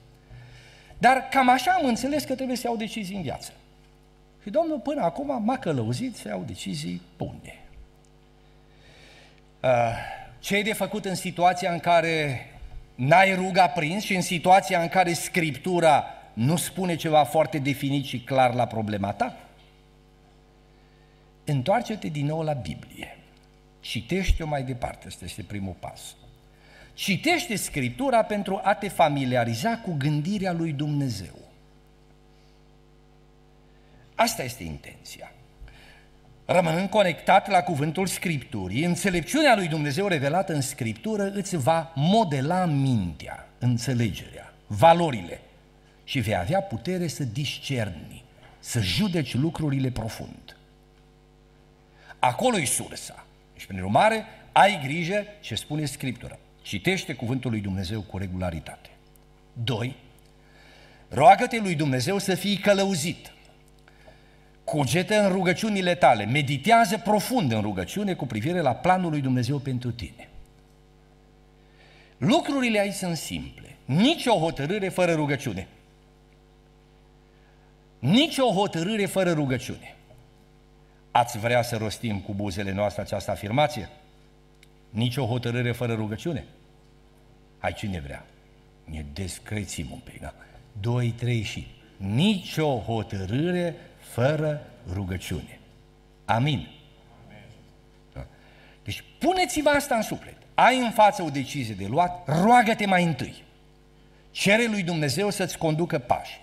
[0.99, 3.53] Dar cam așa am înțeles că trebuie să iau decizii în viață.
[4.43, 7.61] Și Domnul până acum m-a călăuzit să iau decizii bune.
[9.63, 9.71] Uh,
[10.39, 12.47] ce e de făcut în situația în care
[12.95, 18.21] n-ai ruga prins și în situația în care Scriptura nu spune ceva foarte definit și
[18.21, 19.37] clar la problema ta?
[21.45, 23.19] Întoarce-te din nou la Biblie.
[23.81, 26.17] Citește-o mai departe, ăsta este primul pas.
[26.97, 31.39] Citește Scriptura pentru a te familiariza cu gândirea lui Dumnezeu.
[34.15, 35.33] Asta este intenția.
[36.45, 43.49] Rămânând conectat la cuvântul Scripturii, înțelepciunea lui Dumnezeu revelată în Scriptură îți va modela mintea,
[43.59, 45.41] înțelegerea, valorile
[46.05, 48.25] și vei avea putere să discerni,
[48.59, 50.57] să judeci lucrurile profund.
[52.19, 53.27] Acolo e sursa.
[53.57, 56.39] Și prin urmare, ai grijă ce spune Scriptura.
[56.67, 58.91] Citește cuvântul lui Dumnezeu cu regularitate.
[59.53, 59.97] 2.
[61.09, 63.33] Roagă-te lui Dumnezeu să fii călăuzit.
[64.65, 69.93] Cugetă în rugăciunile tale, meditează profund în rugăciune cu privire la planul lui Dumnezeu pentru
[69.93, 70.29] tine.
[72.17, 73.77] Lucrurile aici sunt simple.
[73.85, 75.69] Nici o hotărâre fără rugăciune.
[77.99, 79.97] Nici o hotărâre fără rugăciune.
[81.11, 83.89] Ați vrea să rostim cu buzele noastre această afirmație?
[84.97, 86.45] Nici o hotărâre fără rugăciune?
[87.59, 88.27] Hai, cine vrea?
[88.85, 90.35] Ne descrețim un pic, da?
[90.81, 91.67] Doi, trei și...
[91.97, 94.61] Nici o hotărâre fără
[94.93, 95.59] rugăciune.
[96.25, 96.69] Amin.
[98.13, 98.27] Da?
[98.85, 100.37] Deci puneți-vă asta în suflet.
[100.55, 103.43] Ai în față o decizie de luat, roagă-te mai întâi.
[104.31, 106.41] Cere lui Dumnezeu să-ți conducă pași.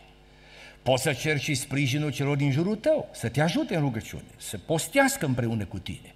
[0.83, 4.57] Poți să ceri și sprijinul celor din jurul tău, să te ajute în rugăciune, să
[4.57, 6.12] postească împreună cu tine.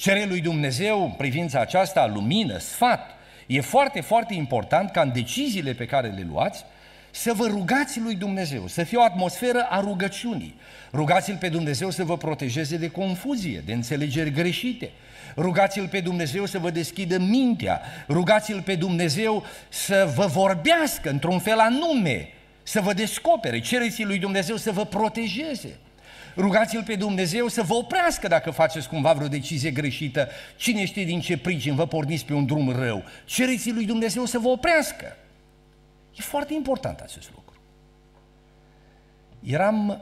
[0.00, 3.10] Cere lui Dumnezeu în privința aceasta lumină, sfat.
[3.46, 6.64] E foarte, foarte important ca în deciziile pe care le luați
[7.10, 10.54] să vă rugați lui Dumnezeu, să fie o atmosferă a rugăciunii.
[10.92, 14.90] Rugați-L pe Dumnezeu să vă protejeze de confuzie, de înțelegeri greșite.
[15.36, 17.80] Rugați-L pe Dumnezeu să vă deschidă mintea.
[18.08, 22.28] Rugați-L pe Dumnezeu să vă vorbească într-un fel anume,
[22.62, 23.60] să vă descopere.
[23.60, 25.78] Cereți lui Dumnezeu să vă protejeze.
[26.36, 30.28] Rugați-L pe Dumnezeu să vă oprească dacă faceți cumva vreo decizie greșită.
[30.56, 33.02] Cine știe din ce pricin vă porniți pe un drum rău.
[33.24, 35.16] Cereți lui Dumnezeu să vă oprească.
[36.16, 37.60] E foarte important acest lucru.
[39.42, 40.00] Eram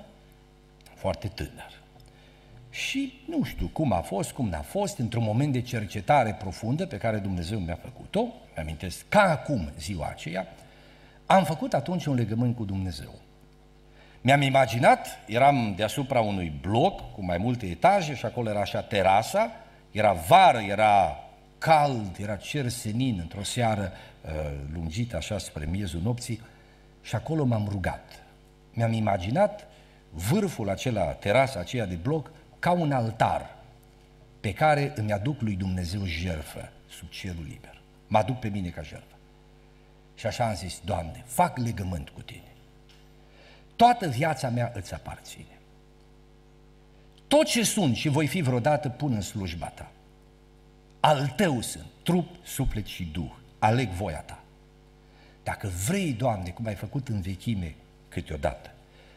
[0.94, 1.78] foarte tânăr.
[2.70, 6.96] Și nu știu cum a fost, cum n-a fost, într-un moment de cercetare profundă pe
[6.96, 10.46] care Dumnezeu mi-a făcut-o, mi-amintesc ca acum ziua aceea,
[11.26, 13.14] am făcut atunci un legământ cu Dumnezeu.
[14.20, 19.50] Mi-am imaginat, eram deasupra unui bloc cu mai multe etaje și acolo era așa terasa,
[19.90, 21.16] era vară, era
[21.58, 24.30] cald, era cer senin într-o seară uh,
[24.72, 26.40] lungită așa spre miezul nopții
[27.02, 28.22] și acolo m-am rugat.
[28.72, 29.66] Mi-am imaginat
[30.10, 33.56] vârful acela, terasa aceea de bloc, ca un altar
[34.40, 37.80] pe care îmi aduc lui Dumnezeu jertfă sub cerul liber.
[38.06, 39.16] Mă aduc pe mine ca jertfă.
[40.14, 42.52] Și așa am zis, Doamne, fac legământ cu Tine.
[43.78, 45.58] Toată viața mea îți aparține.
[47.28, 49.90] Tot ce sunt și voi fi vreodată pun în slujba Ta.
[51.00, 53.30] Al Tău sunt, trup, suflet și duh.
[53.58, 54.42] Aleg voia Ta.
[55.42, 57.74] Dacă vrei, Doamne, cum ai făcut în vechime
[58.08, 58.70] câteodată,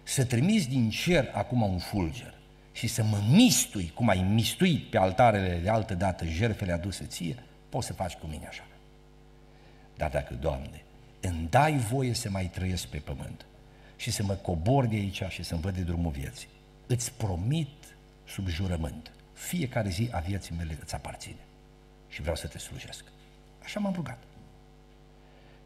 [0.03, 2.33] să trimiți din cer acum un fulger
[2.71, 7.35] și să mă mistui, cum ai mistuit pe altarele de altă dată jertfele aduse ție,
[7.69, 8.65] poți să faci cu mine așa.
[9.97, 10.83] Dar dacă, Doamne,
[11.19, 13.45] îmi dai voie să mai trăiesc pe pământ
[14.01, 16.47] și să mă cobor de aici și să-mi văd de drumul vieții,
[16.87, 17.95] îți promit
[18.27, 21.43] sub jurământ, fiecare zi a vieții mele îți aparține
[22.07, 23.03] și vreau să te slujesc.
[23.63, 24.17] Așa m-am rugat.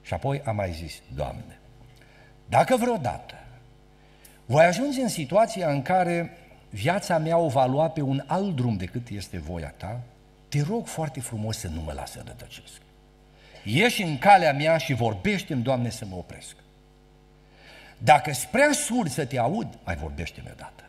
[0.02, 1.60] Și apoi am mai zis, Doamne,
[2.50, 3.34] dacă vreodată
[4.46, 6.38] voi ajunge în situația în care
[6.70, 10.02] viața mea o va lua pe un alt drum decât este voia ta,
[10.50, 12.82] te rog foarte frumos să nu mă lasă rătăcesc.
[13.64, 16.56] Ieși în calea mea și vorbește-mi, Doamne, să mă opresc.
[18.06, 20.84] Dacă spre surd să te aud, mai vorbește-mi odată.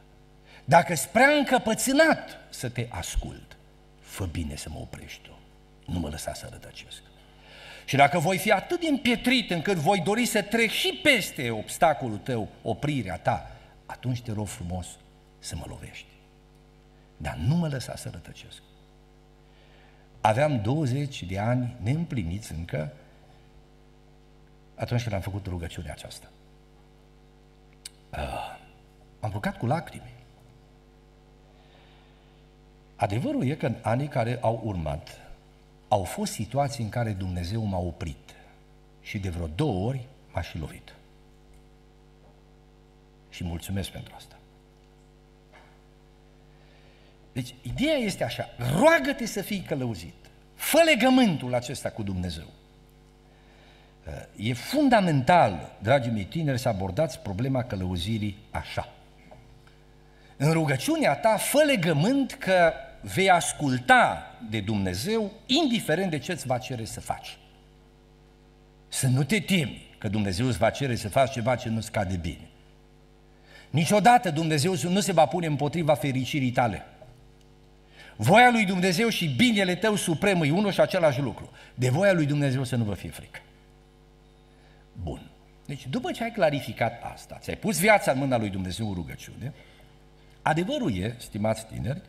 [0.65, 3.57] Dacă spre încăpățânat să te ascult,
[4.01, 5.39] fă bine să mă oprești tu.
[5.93, 7.03] Nu mă lăsa să rătăcesc.
[7.85, 12.19] Și dacă voi fi atât de împietrit încât voi dori să trec și peste obstacolul
[12.19, 13.51] tău, oprirea ta,
[13.87, 14.87] atunci te rog frumos
[15.39, 16.07] să mă lovești.
[17.17, 18.63] Dar nu mă lăsa să rătăcesc.
[20.21, 22.93] Aveam 20 de ani neîmpliniți încă
[24.75, 26.27] atunci când am făcut rugăciunea aceasta.
[28.17, 28.59] Uh,
[29.21, 30.15] am rugat cu lacrimi.
[32.97, 35.21] Adevărul e că în anii care au urmat,
[35.89, 38.35] au fost situații în care Dumnezeu m-a oprit
[39.01, 40.95] și de vreo două ori m-a și lovit.
[43.29, 44.37] Și mulțumesc pentru asta.
[47.33, 48.49] Deci, ideea este așa,
[48.79, 50.15] roagă-te să fii călăuzit.
[50.55, 52.56] Fă legământul acesta cu Dumnezeu.
[54.37, 58.89] E fundamental, dragii mei tineri, să abordați problema călăuzirii așa.
[60.37, 66.59] În rugăciunea ta, fă legământ că vei asculta de Dumnezeu, indiferent de ce îți va
[66.59, 67.39] cere să faci.
[68.89, 72.17] Să nu te temi că Dumnezeu îți va cere să faci ceva ce nu-ți cade
[72.17, 72.49] bine.
[73.71, 76.87] Niciodată Dumnezeu nu se va pune împotriva fericirii tale.
[78.17, 81.51] Voia lui Dumnezeu și binele tău suprem e unul și același lucru.
[81.75, 83.41] De voia lui Dumnezeu să nu vă fie frică.
[85.03, 85.31] Bun.
[85.67, 89.53] Deci după ce ai clarificat asta, ți-ai pus viața în mâna lui Dumnezeu în rugăciune,
[90.43, 92.03] adevărul e, stimați tineri,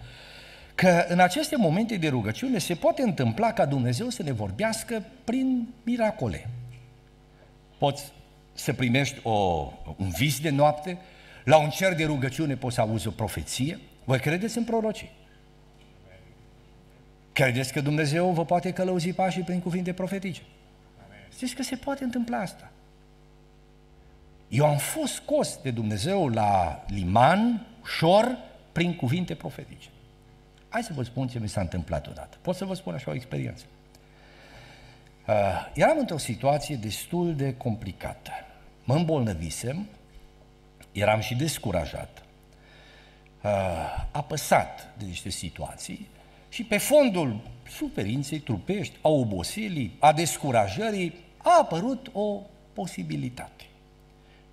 [0.76, 5.68] că în aceste momente de rugăciune se poate întâmpla ca Dumnezeu să ne vorbească prin
[5.84, 6.50] miracole.
[7.78, 8.12] Poți
[8.54, 9.32] să primești o,
[9.98, 10.98] un vis de noapte,
[11.44, 13.80] la un cer de rugăciune poți să auzi o profeție.
[14.04, 15.12] Voi credeți în prorocii?
[17.34, 20.42] Credeți că Dumnezeu vă poate călăuzi pașii prin cuvinte profetice?
[21.34, 22.72] Știți că se poate întâmpla asta.
[24.48, 27.66] Eu am fost scos de Dumnezeu la liman,
[27.98, 28.38] șor,
[28.72, 29.88] prin cuvinte profetice.
[30.70, 32.38] Hai să vă spun ce mi s-a întâmplat odată.
[32.42, 33.64] Pot să vă spun așa o experiență.
[35.28, 35.34] Uh,
[35.74, 38.32] eram într-o situație destul de complicată.
[38.84, 39.88] Mă îmbolnăvisem,
[40.92, 42.24] eram și descurajat,
[43.44, 43.52] uh,
[44.12, 46.08] apăsat de niște situații
[46.50, 52.42] și pe fondul suferinței trupești, a oboselii, a descurajării, a apărut o
[52.74, 53.67] posibilitate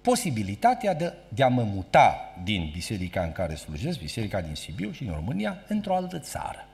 [0.05, 5.03] posibilitatea de, de a mă muta din biserica în care slujesc, biserica din Sibiu și
[5.03, 6.69] din România, într-o altă țară.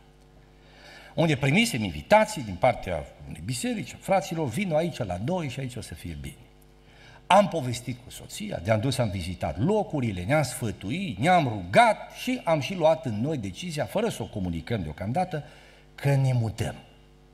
[1.15, 5.81] Unde primisem invitații din partea unei biserici, fraților, vin aici la noi și aici o
[5.81, 6.35] să fie bine.
[7.27, 12.61] Am povestit cu soția, de-am dus, am vizitat locurile, ne-am sfătuit, ne-am rugat și am
[12.61, 15.45] și luat în noi decizia, fără să o comunicăm deocamdată,
[15.95, 16.75] că ne mutăm.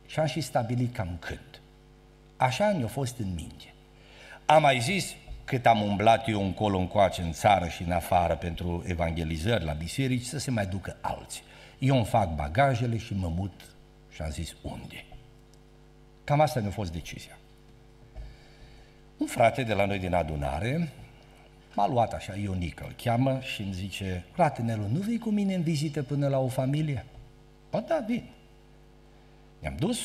[0.06, 1.60] Și am și stabilit cam când.
[2.36, 3.74] Așa ne-a fost în minte.
[4.46, 5.14] Am mai zis,
[5.46, 10.24] cât am umblat eu încolo încoace în țară și în afară pentru evangelizări la biserici,
[10.24, 11.42] să se mai ducă alții.
[11.78, 13.52] Eu îmi fac bagajele și mă mut
[14.10, 15.04] și am zis unde.
[16.24, 17.38] Cam asta mi-a fost decizia.
[19.16, 20.92] Un frate de la noi din adunare
[21.74, 25.54] m-a luat așa, Ionică îl cheamă și îmi zice, frate Nelu, nu vii cu mine
[25.54, 27.06] în vizită până la o familie?
[27.70, 28.24] Ba da, vin.
[29.58, 29.98] Ne-am dus.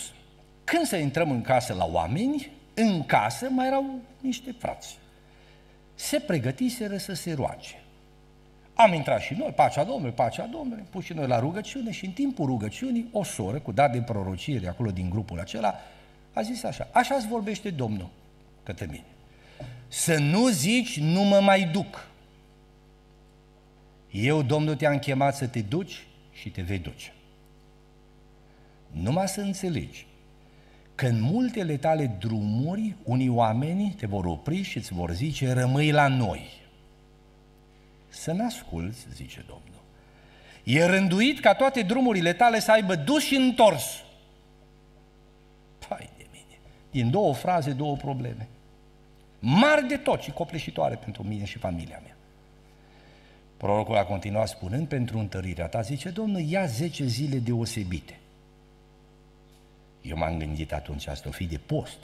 [0.64, 5.00] Când să intrăm în casă la oameni, în casă mai erau niște frați
[6.02, 7.76] se pregătiseră să se roage.
[8.74, 12.12] Am intrat și noi, pacea Domnului, pacea Domnului, pus și noi la rugăciune și în
[12.12, 15.76] timpul rugăciunii, o soră cu dat de prorocire acolo din grupul acela,
[16.34, 18.10] a zis așa, așa îți vorbește Domnul
[18.64, 19.06] către mine.
[19.88, 22.08] Să nu zici, nu mă mai duc.
[24.12, 27.14] Eu, Domnul, te-am chemat să te duci și te vei duce.
[28.92, 30.06] Numai să înțelegi
[30.96, 35.92] că în multele tale drumuri, unii oameni te vor opri și îți vor zice, rămâi
[35.92, 36.50] la noi.
[38.10, 39.82] Să n-asculți, zice Domnul.
[40.64, 44.04] E rânduit ca toate drumurile tale să aibă dus și întors.
[45.88, 46.60] Pai de mine.
[46.92, 48.48] Din două fraze, două probleme.
[49.40, 52.16] Mari de tot și copleșitoare pentru mine și familia mea.
[53.58, 58.20] Prorocul a continuat spunând, pentru întărirea ta, zice, Domnul, ia 10 zile deosebite.
[60.02, 61.98] Eu m-am gândit atunci, asta o fi de post.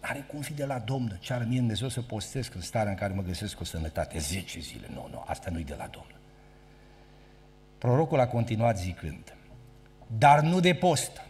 [0.00, 1.18] N-are cum fi de la Domnul.
[1.20, 4.18] Ce ar mie Dumnezeu să postesc în starea în care mă găsesc cu sănătate?
[4.18, 4.86] 10 zile.
[4.92, 6.18] Nu, nu, asta nu-i de la Domnul.
[7.78, 9.34] Prorocul a continuat zicând,
[10.06, 11.22] dar nu de post.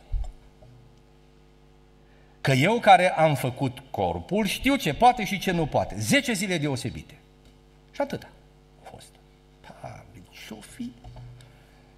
[2.41, 5.97] Că eu care am făcut corpul știu ce poate și ce nu poate.
[5.99, 7.14] Zece zile deosebite.
[7.91, 8.28] Și atâta
[8.85, 9.09] a fost.
[9.61, 10.05] Pa,
[10.47, 10.93] ce-o fi?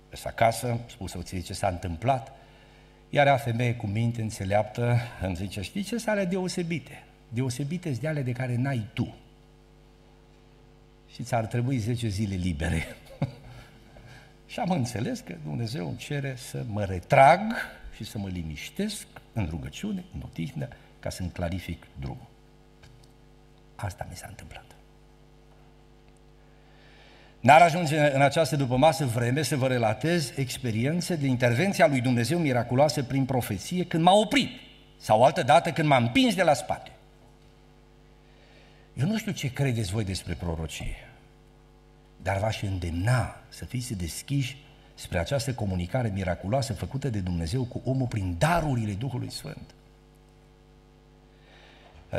[0.08, 2.35] Să acasă, spus soției ce s-a întâmplat,
[3.10, 7.02] iar a femeie cu minte înțeleaptă îmi zice, știi ce sunt ale deosebite?
[7.28, 9.14] Deosebite sunt de ale de care n-ai tu.
[11.14, 12.86] Și ți-ar trebui 10 zile libere.
[14.50, 17.40] și am înțeles că Dumnezeu îmi cere să mă retrag
[17.94, 20.68] și să mă liniștesc în rugăciune, în odihnă,
[21.00, 22.26] ca să-mi clarific drumul.
[23.74, 24.65] Asta mi s-a întâmplat.
[27.46, 32.38] N-ar ajunge în această după masă vreme să vă relatez experiențe de intervenția lui Dumnezeu
[32.38, 34.48] miraculoasă prin profeție când m-a oprit
[34.98, 36.90] sau altă dată când m-a împins de la spate.
[38.94, 41.08] Eu nu știu ce credeți voi despre prorocie,
[42.22, 44.56] dar v-aș îndemna să fiți deschiși
[44.94, 49.74] spre această comunicare miraculoasă făcută de Dumnezeu cu omul prin darurile Duhului Sfânt.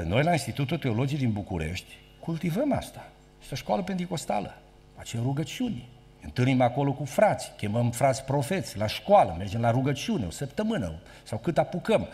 [0.06, 3.10] Noi la Institutul Teologii din București cultivăm asta.
[3.42, 4.62] Este o școală pentecostală.
[4.98, 5.90] Facem rugăciuni.
[6.22, 11.38] Întâlnim acolo cu frați, chemăm frați profeți la școală, mergem la rugăciune o săptămână sau
[11.38, 12.08] cât apucăm,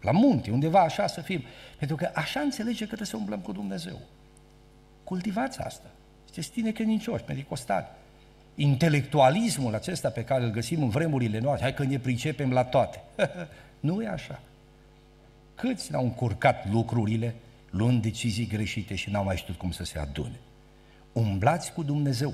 [0.00, 1.42] la munte, undeva așa să fim.
[1.78, 3.98] Pentru că așa înțelege că trebuie să umblăm cu Dumnezeu.
[5.04, 5.86] Cultivați asta.
[6.24, 7.86] Sunteți tine credincioși, medicostali.
[8.54, 13.02] Intelectualismul acesta pe care îl găsim în vremurile noastre, hai că ne pricepem la toate.
[13.80, 14.40] nu e așa.
[15.54, 17.34] Câți n-au încurcat lucrurile,
[17.70, 20.40] luând decizii greșite și n-au mai știut cum să se adune.
[21.16, 22.32] Umblați cu Dumnezeu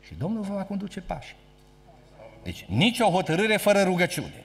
[0.00, 1.36] și Domnul vă va conduce pași.
[2.42, 4.44] Deci, nicio hotărâre fără rugăciune.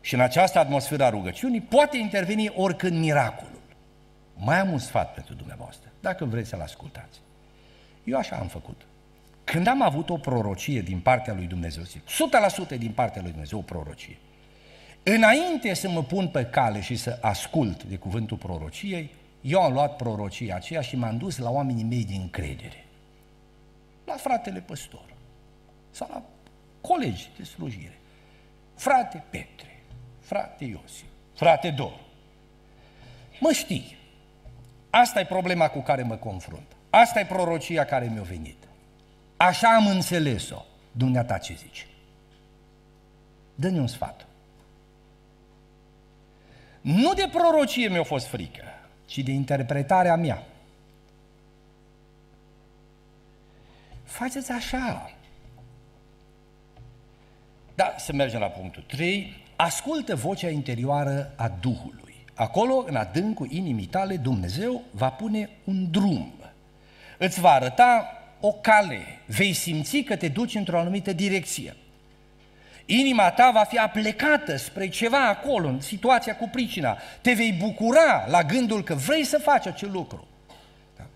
[0.00, 3.60] Și în această atmosferă a rugăciunii poate interveni oricând miracolul.
[4.36, 7.18] Mai am un sfat pentru dumneavoastră, dacă vreți să-l ascultați.
[8.04, 8.86] Eu așa am făcut.
[9.44, 13.62] Când am avut o prorocie din partea lui Dumnezeu, 100% din partea lui Dumnezeu o
[13.62, 14.16] prorocie,
[15.02, 19.10] înainte să mă pun pe cale și să ascult de cuvântul prorociei,
[19.46, 22.84] eu am luat prorocia aceea și m-am dus la oamenii mei din încredere.
[24.04, 25.14] La fratele păstor
[25.90, 26.22] sau la
[26.80, 27.98] colegi de slujire.
[28.74, 29.82] Frate Petre,
[30.20, 32.00] frate Iosif, frate Dor.
[33.40, 33.96] Mă știi,
[34.90, 36.76] asta e problema cu care mă confrunt.
[36.90, 38.56] Asta e prorocia care mi-a venit.
[39.36, 40.64] Așa am înțeles-o.
[40.92, 41.86] Dumneata ce zici?
[43.54, 44.26] Dă-ne un sfat.
[46.80, 48.64] Nu de prorocie mi-a fost frică,
[49.06, 50.42] ci de interpretarea mea.
[54.04, 55.10] Faceți așa.
[57.74, 59.44] Da, să mergem la punctul 3.
[59.56, 62.14] Ascultă vocea interioară a Duhului.
[62.34, 66.32] Acolo, în adâncul inimii tale, Dumnezeu va pune un drum.
[67.18, 68.06] Îți va arăta
[68.40, 69.00] o cale.
[69.26, 71.76] Vei simți că te duci într-o anumită direcție.
[72.86, 76.98] Inima ta va fi aplecată spre ceva acolo, în situația cu pricina.
[77.20, 80.26] Te vei bucura la gândul că vrei să faci acel lucru.
[80.96, 81.06] Da?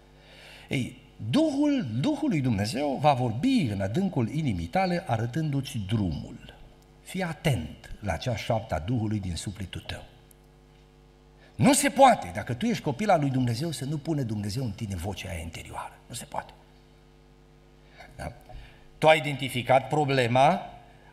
[0.69, 0.99] Ei,
[1.31, 6.55] Duhul, Duhul lui Dumnezeu va vorbi în adâncul inimii tale arătându-ți drumul.
[7.03, 10.05] Fii atent la acea șoaptă a Duhului din sufletul tău.
[11.55, 14.71] Nu se poate, dacă tu ești copil al lui Dumnezeu, să nu pune Dumnezeu în
[14.71, 15.93] tine vocea aia interioară.
[16.07, 16.53] Nu se poate.
[18.17, 18.33] Da?
[18.99, 20.71] Tu ai identificat problema,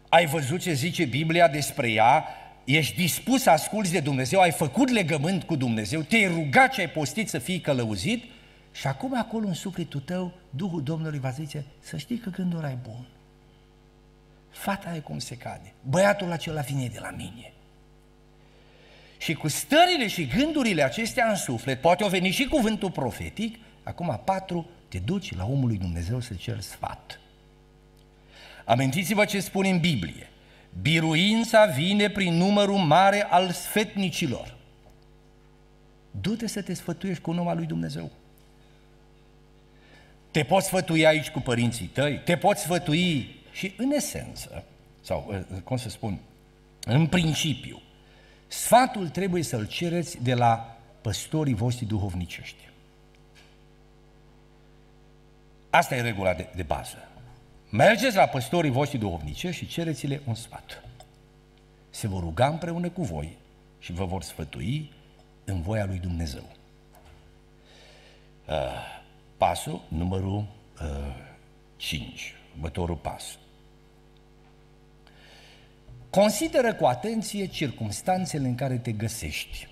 [0.09, 2.25] ai văzut ce zice Biblia despre ea,
[2.63, 6.89] ești dispus să asculți de Dumnezeu, ai făcut legământ cu Dumnezeu, te-ai rugat și ai
[6.89, 8.23] postit să fii călăuzit
[8.71, 12.77] și acum acolo în sufletul tău, Duhul Domnului va zice, să știi că gândul ai
[12.83, 13.07] bun.
[14.49, 17.53] Fata e cum se cade, băiatul acela vine de la mine.
[19.17, 24.21] Și cu stările și gândurile acestea în suflet, poate o veni și cuvântul profetic, acum
[24.25, 27.19] patru, te duci la omul lui Dumnezeu să cer sfat.
[28.67, 30.29] Amintiți-vă ce spune în Biblie.
[30.81, 34.55] Biruința vine prin numărul mare al sfetnicilor.
[36.11, 38.11] Du-te să te sfătuiești cu numele lui Dumnezeu.
[40.31, 44.63] Te poți sfătui aici cu părinții tăi, te poți sfătui și în esență,
[45.01, 46.19] sau cum să spun,
[46.85, 47.81] în principiu,
[48.47, 52.69] sfatul trebuie să-l cereți de la păstorii voștri duhovnicești.
[55.69, 57.07] Asta e regula de, de bază.
[57.69, 60.83] Mergeți la păstorii voștri duhovnicești și cereți-le un sfat.
[61.89, 63.37] Se vor ruga împreună cu voi
[63.79, 64.91] și vă vor sfătui
[65.43, 66.43] în voia lui Dumnezeu.
[68.47, 68.53] Uh,
[69.37, 70.37] pasul numărul
[70.81, 71.15] uh,
[71.75, 73.37] 5, următorul pas.
[76.09, 79.67] Consideră cu atenție circumstanțele în care te găsești.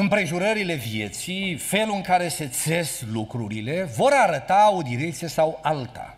[0.00, 6.16] Împrejurările vieții, felul în care se țes lucrurile, vor arăta o direcție sau alta.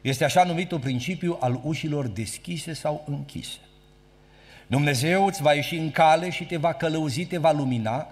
[0.00, 3.58] Este așa numitul principiu al ușilor deschise sau închise.
[4.66, 8.06] Dumnezeu îți va ieși în cale și te va călăuzi, te va lumina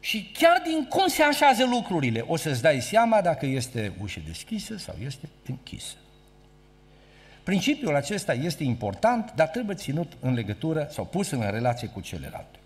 [0.00, 4.76] și chiar din cum se așează lucrurile o să-ți dai seama dacă este ușă deschisă
[4.76, 5.94] sau este închisă.
[7.42, 12.60] Principiul acesta este important, dar trebuie ținut în legătură sau pus în relație cu celelalte.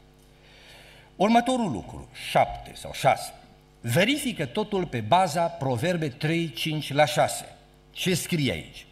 [1.16, 3.32] Următorul lucru, 7 sau 6.
[3.80, 7.44] Verifică totul pe baza Proverbe 3, 5 la 6.
[7.90, 8.86] Ce scrie aici?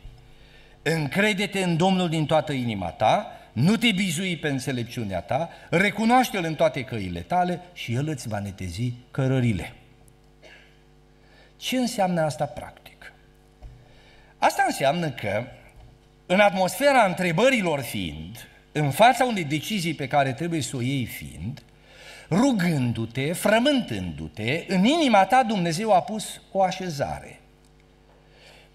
[0.82, 6.54] Încrede-te în Domnul din toată inima ta, nu te bizui pe înțelepciunea ta, recunoaște-L în
[6.54, 9.72] toate căile tale și El îți va netezi cărările.
[11.56, 13.12] Ce înseamnă asta practic?
[14.38, 15.44] Asta înseamnă că
[16.26, 21.62] în atmosfera întrebărilor fiind, în fața unei decizii pe care trebuie să o iei fiind,
[22.40, 27.40] rugându-te, frământându-te, în inima ta Dumnezeu a pus o așezare.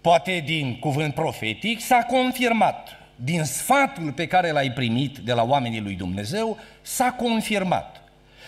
[0.00, 5.80] Poate din cuvânt profetic s-a confirmat, din sfatul pe care l-ai primit de la oamenii
[5.80, 8.02] lui Dumnezeu, s-a confirmat.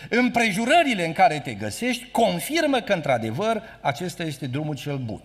[0.08, 5.22] Împrejurările în care te găsești confirmă că, într-adevăr, acesta este drumul cel bun.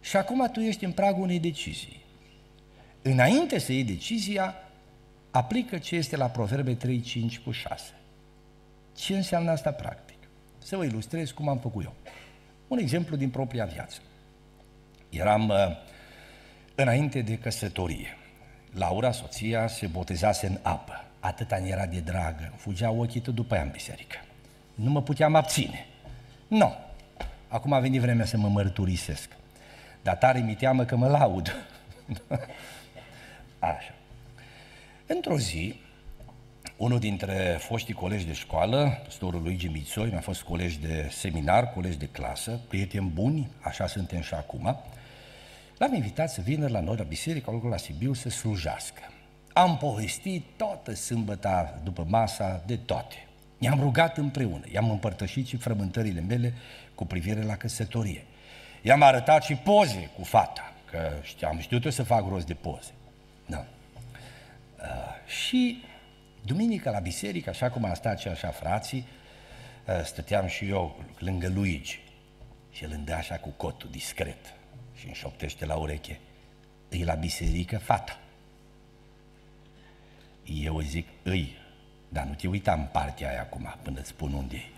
[0.00, 2.02] Și acum tu ești în pragul unei decizii.
[3.02, 4.54] Înainte să iei decizia,
[5.30, 7.84] aplică ce este la Proverbe 3, 5 cu 6.
[8.96, 10.18] Ce înseamnă asta practic?
[10.58, 11.94] Să vă ilustrez cum am făcut eu.
[12.68, 14.00] Un exemplu din propria viață.
[15.08, 15.56] Eram uh,
[16.74, 18.16] înainte de căsătorie.
[18.72, 21.04] Laura, soția, se botezase în apă.
[21.20, 22.52] Atâta ne era de dragă.
[22.56, 24.16] Fugea ochii tot după ea în biserică.
[24.74, 25.86] Nu mă puteam abține.
[26.48, 26.58] Nu.
[26.58, 26.72] No.
[27.48, 29.28] Acum a venit vremea să mă mărturisesc.
[30.02, 31.66] Dar tare mi teamă că mă laud.
[33.58, 33.94] Așa.
[35.06, 35.80] Într-o zi,
[36.76, 41.98] unul dintre foștii colegi de școală, păstorul lui Mițoi, mi-a fost colegi de seminar, colegi
[41.98, 44.76] de clasă, prieteni buni, așa suntem și acum,
[45.78, 49.02] l-am invitat să vină la noi la biserică, acolo la Sibiu, să slujească.
[49.52, 53.26] Am povestit toată sâmbăta după masa de toate.
[53.58, 56.54] Ne-am rugat împreună, i-am împărtășit și frământările mele
[56.94, 58.24] cu privire la căsătorie.
[58.82, 62.90] I-am arătat și poze cu fata, că știam, știut eu să fac rost de poze.
[63.46, 63.64] Da.
[64.78, 64.84] Uh,
[65.26, 65.82] și
[66.44, 69.06] duminică la biserică, așa cum am stat și așa frații,
[69.86, 72.00] uh, stăteam și eu lângă Luigi
[72.70, 74.54] și el îmi dă așa cu cotul discret
[74.94, 76.18] și îmi șoptește la ureche.
[76.88, 78.18] E la biserică fata.
[80.44, 81.56] Eu zic, îi,
[82.08, 84.68] dar nu te uita în partea aia acum până îți spun unde e.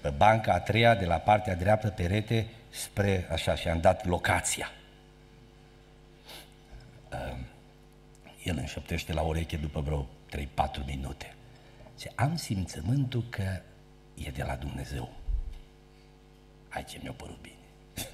[0.00, 4.70] Pe banca a treia de la partea dreaptă perete spre așa și am dat locația.
[7.12, 7.38] Uh,
[8.42, 11.34] el înșeptește la ureche după vreo 3-4 minute.
[11.98, 13.60] Ce am simțământul că
[14.14, 15.12] e de la Dumnezeu.
[16.68, 17.56] Hai ce mi-a părut bine.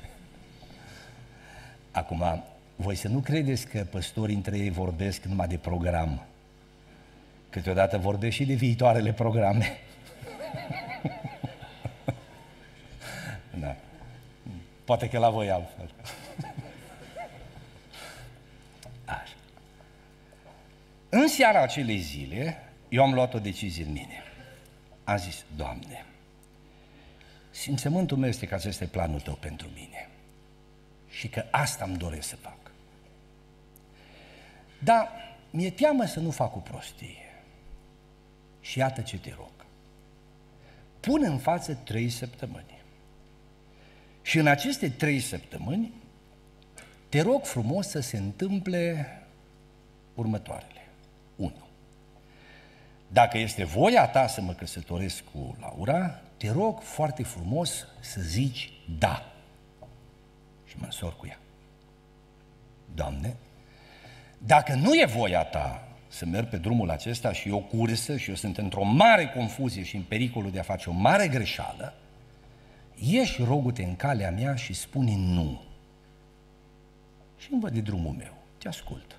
[1.90, 2.44] Acum,
[2.76, 6.22] voi să nu credeți că păstorii între ei vorbesc numai de program.
[7.50, 9.78] Câteodată vorbesc și de viitoarele programe.
[13.60, 13.76] da.
[14.84, 15.90] Poate că la voi altfel.
[21.08, 22.56] În seara acelei zile,
[22.88, 24.22] eu am luat o decizie în mine.
[25.04, 26.04] Am zis, Doamne,
[27.50, 30.08] simțământul meu este că acesta e planul Tău pentru mine
[31.08, 32.58] și că asta îmi doresc să fac.
[34.78, 35.08] Dar
[35.50, 37.42] mi-e teamă să nu fac o prostie.
[38.60, 39.50] Și iată ce te rog.
[41.00, 42.82] Pun în față trei săptămâni.
[44.22, 45.92] Și în aceste trei săptămâni
[47.08, 49.06] te rog frumos să se întâmple
[50.14, 50.87] următoarele.
[51.38, 51.52] 1.
[53.08, 58.72] Dacă este voia ta să mă căsătoresc cu Laura, te rog foarte frumos să zici
[58.98, 59.32] da.
[60.64, 61.38] Și mă însor cu ea.
[62.94, 63.36] Doamne,
[64.38, 68.34] dacă nu e voia ta să merg pe drumul acesta și eu cursă și eu
[68.34, 71.94] sunt într-o mare confuzie și în pericolul de a face o mare greșeală,
[72.94, 75.62] ieși rogute în calea mea și spune nu.
[77.36, 79.17] Și îmi văd de drumul meu, te ascult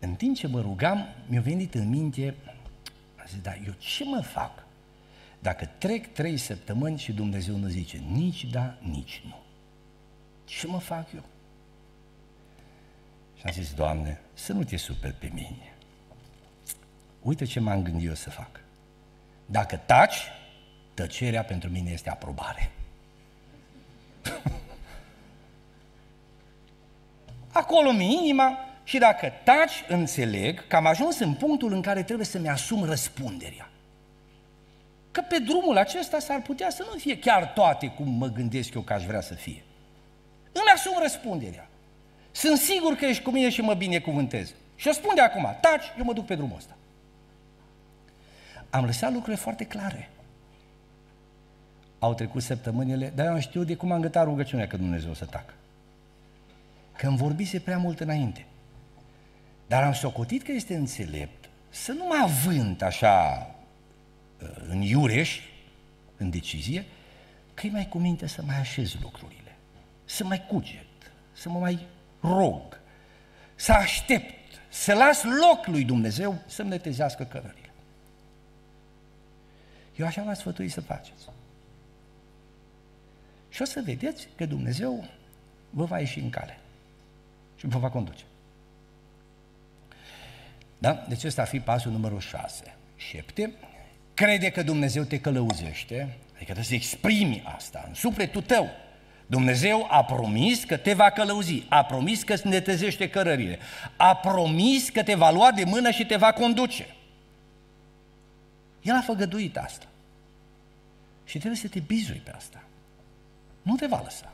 [0.00, 2.34] în timp ce mă rugam, mi-a venit în minte,
[3.16, 4.66] a zis, da, eu ce mă fac
[5.38, 9.36] dacă trec trei săptămâni și Dumnezeu nu zice nici da, nici nu?
[10.44, 11.24] Ce mă fac eu?
[13.36, 15.72] Și am zis, Doamne, să nu te super pe mine.
[17.22, 18.60] Uite ce m-am gândit eu să fac.
[19.46, 20.16] Dacă taci,
[20.94, 22.70] tăcerea pentru mine este aprobare.
[27.52, 28.58] Acolo mi inima
[28.88, 33.70] și dacă taci, înțeleg că am ajuns în punctul în care trebuie să-mi asum răspunderea.
[35.10, 38.80] Că pe drumul acesta s-ar putea să nu fie chiar toate cum mă gândesc eu
[38.80, 39.62] că aș vrea să fie.
[40.52, 41.68] Îmi asum răspunderea.
[42.30, 44.52] Sunt sigur că ești cu mine și mă binecuvântez.
[44.76, 46.76] Și o spun de acum, taci, eu mă duc pe drumul ăsta.
[48.70, 50.10] Am lăsat lucrurile foarte clare.
[51.98, 55.24] Au trecut săptămânile, dar eu am știut de cum am gătat rugăciunea că Dumnezeu să
[55.24, 55.54] tacă.
[56.96, 58.46] Că îmi vorbise prea mult înainte.
[59.68, 63.46] Dar am socotit că este înțelept să nu mă avânt așa
[64.42, 65.40] uh, în iureș,
[66.16, 66.84] în decizie,
[67.54, 69.56] că e mai cu minte să mai așez lucrurile,
[70.04, 70.86] să mai cuget,
[71.32, 71.86] să mă mai
[72.20, 72.80] rog,
[73.54, 77.70] să aștept, să las loc lui Dumnezeu să-mi netezească cărările.
[79.96, 81.28] Eu așa v-am sfătuit să faceți.
[83.48, 85.08] Și o să vedeți că Dumnezeu
[85.70, 86.58] vă va ieși în cale
[87.56, 88.24] și vă va conduce.
[90.78, 91.04] Da?
[91.08, 92.76] Deci ăsta ar fi pasul numărul 6.
[92.96, 93.52] Șepte,
[94.14, 98.68] crede că Dumnezeu te călăuzește, adică trebuie să exprimi asta în sufletul tău.
[99.26, 103.58] Dumnezeu a promis că te va călăuzi, a promis că îți netezește cărările,
[103.96, 106.86] a promis că te va lua de mână și te va conduce.
[108.82, 109.86] El a făgăduit asta.
[111.24, 112.62] Și trebuie să te bizui pe asta.
[113.62, 114.32] Nu te va lăsa.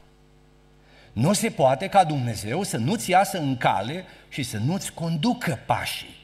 [1.13, 6.23] Nu se poate ca Dumnezeu să nu-ți iasă în cale și să nu-ți conducă pașii.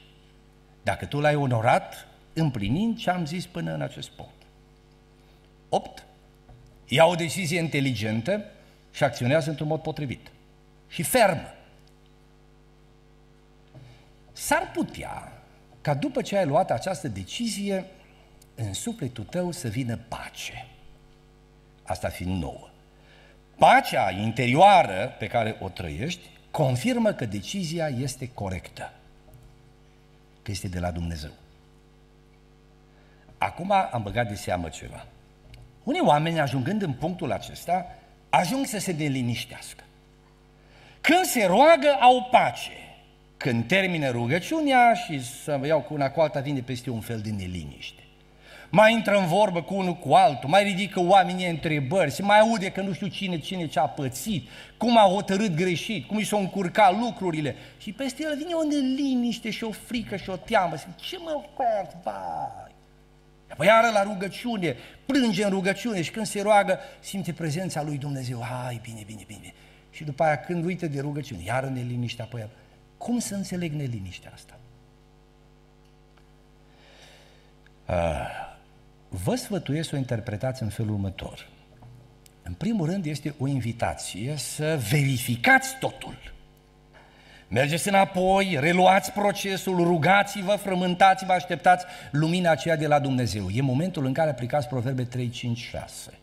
[0.82, 4.42] Dacă tu l-ai onorat, împlinind ce am zis până în acest punct.
[5.68, 6.04] 8.
[6.88, 8.44] Ia o decizie inteligentă
[8.92, 10.30] și acționează într-un mod potrivit.
[10.88, 11.54] Și ferm.
[14.32, 15.32] S-ar putea
[15.80, 17.84] ca după ce ai luat această decizie,
[18.54, 20.66] în sufletul tău să vină pace.
[21.82, 22.68] Asta fiind nouă.
[23.56, 28.92] Pacea interioară pe care o trăiești confirmă că decizia este corectă,
[30.42, 31.30] că este de la Dumnezeu.
[33.38, 35.06] Acum am băgat de seamă ceva.
[35.82, 37.86] Unii oameni, ajungând în punctul acesta,
[38.28, 39.84] ajung să se deliniștească.
[41.00, 42.72] Când se roagă, au pace.
[43.36, 47.30] Când termină rugăciunea și să iau cu una cu alta, vine peste un fel de
[47.30, 47.99] neliniște
[48.70, 52.70] mai intră în vorbă cu unul cu altul, mai ridică oamenii întrebări, se mai aude
[52.70, 56.40] că nu știu cine, cine ce a pățit, cum a hotărât greșit, cum i s-au
[56.40, 57.56] încurcat lucrurile.
[57.78, 60.76] Și peste el vine o neliniște și o frică și o teamă.
[60.76, 62.74] Zic, ce mă fac, vai?
[63.48, 68.42] Apoi iară la rugăciune, plânge în rugăciune și când se roagă, simte prezența lui Dumnezeu.
[68.42, 69.54] Hai, bine, bine, bine.
[69.90, 72.50] Și după aia când uită de rugăciune, iară neliniștea pe el.
[72.98, 74.58] Cum să înțeleg neliniștea asta?
[77.88, 78.49] Uh,
[79.10, 81.48] vă sfătuiesc să o interpretați în felul următor.
[82.42, 86.32] În primul rând este o invitație să verificați totul.
[87.48, 93.48] Mergeți înapoi, reluați procesul, rugați-vă, frământați-vă, așteptați lumina aceea de la Dumnezeu.
[93.50, 96.18] E momentul în care aplicați Proverbe 3, 5, 6.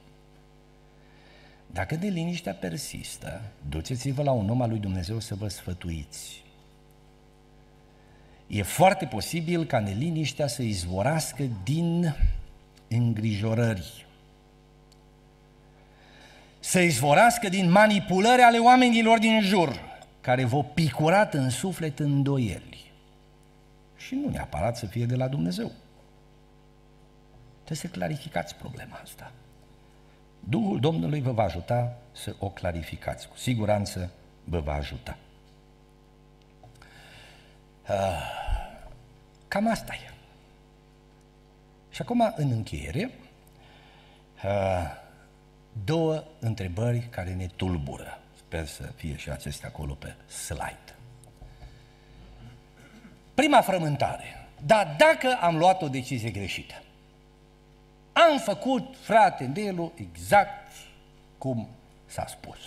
[1.72, 6.44] Dacă de liniștea persistă, duceți-vă la un om al lui Dumnezeu să vă sfătuiți.
[8.48, 12.16] E foarte posibil ca neliniștea să izvorască din
[12.88, 14.06] îngrijorări.
[16.60, 19.82] Să izvorască din manipulări ale oamenilor din jur,
[20.22, 22.92] care vă picurat în suflet îndoieli.
[23.96, 25.72] Și nu neapărat să fie de la Dumnezeu.
[27.64, 29.32] Trebuie să clarificați problema asta.
[30.40, 33.28] Duhul Domnului vă va ajuta să o clarificați.
[33.28, 34.12] Cu siguranță
[34.44, 35.18] vă va ajuta.
[37.84, 38.38] Ah,
[39.48, 40.17] cam asta e.
[41.98, 43.12] Și acum, în încheiere,
[45.84, 48.20] două întrebări care ne tulbură.
[48.38, 50.96] Sper să fie și acestea acolo pe slide.
[53.34, 54.48] Prima frământare.
[54.66, 56.84] Dar dacă am luat o decizie greșită,
[58.14, 60.72] am făcut, frate Nelu, exact
[61.38, 61.68] cum
[62.06, 62.58] s-a spus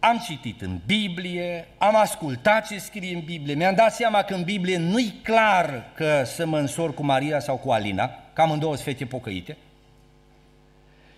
[0.00, 4.42] am citit în Biblie, am ascultat ce scrie în Biblie, mi-am dat seama că în
[4.42, 8.86] Biblie nu-i clar că să mă însor cu Maria sau cu Alina, că amândouă sunt
[8.86, 9.56] fete pocăite.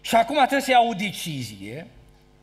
[0.01, 1.87] Și acum trebuie să iau o decizie,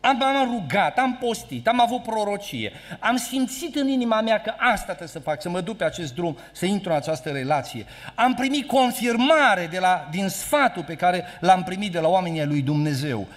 [0.02, 4.86] am, am rugat, am postit, am avut prorocie, am simțit în inima mea că asta
[4.86, 7.86] trebuie să fac, să mă duc pe acest drum, să intru în această relație.
[8.16, 12.62] Am primit confirmare de la, din sfatul pe care l-am primit de la oamenii lui
[12.62, 13.28] Dumnezeu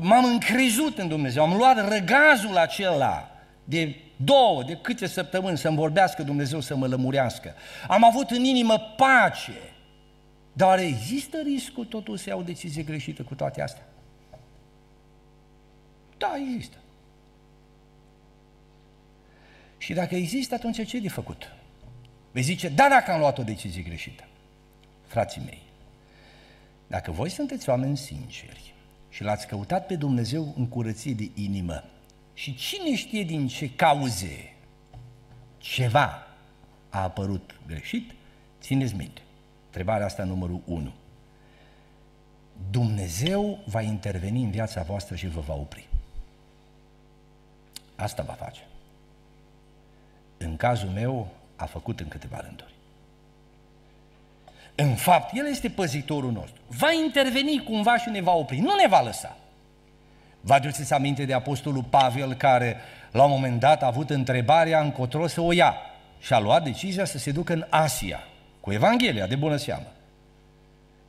[0.00, 3.30] m-am încrezut în Dumnezeu, am luat răgazul acela
[3.64, 7.54] de două, de câte săptămâni să-mi vorbească Dumnezeu să mă lămurească.
[7.88, 9.58] Am avut în inimă pace.
[10.52, 13.86] Dar există riscul totul să iau o decizie greșită cu toate astea?
[16.18, 16.76] Da, există.
[19.78, 21.52] Și dacă există, atunci ce e de făcut?
[22.32, 24.24] Vei zice, da, dacă am luat o decizie greșită.
[25.06, 25.62] Frații mei,
[26.86, 28.74] dacă voi sunteți oameni sinceri,
[29.16, 31.84] și l-ați căutat pe Dumnezeu în curăție de inimă
[32.34, 34.54] și cine știe din ce cauze
[35.58, 36.26] ceva
[36.88, 38.14] a apărut greșit,
[38.60, 39.20] țineți minte.
[39.66, 40.92] Întrebarea asta numărul 1.
[42.70, 45.88] Dumnezeu va interveni în viața voastră și vă va opri.
[47.94, 48.66] Asta va face.
[50.36, 52.74] În cazul meu, a făcut în câteva rânduri.
[54.78, 56.60] În fapt, El este păzitorul nostru.
[56.66, 58.58] Va interveni cumva și ne va opri.
[58.58, 59.36] Nu ne va lăsa.
[60.40, 62.76] Vă aduceți aminte de Apostolul Pavel care
[63.10, 65.74] la un moment dat a avut întrebarea încotro să o ia
[66.18, 68.20] și a luat decizia să se ducă în Asia
[68.60, 69.86] cu Evanghelia de bună seamă.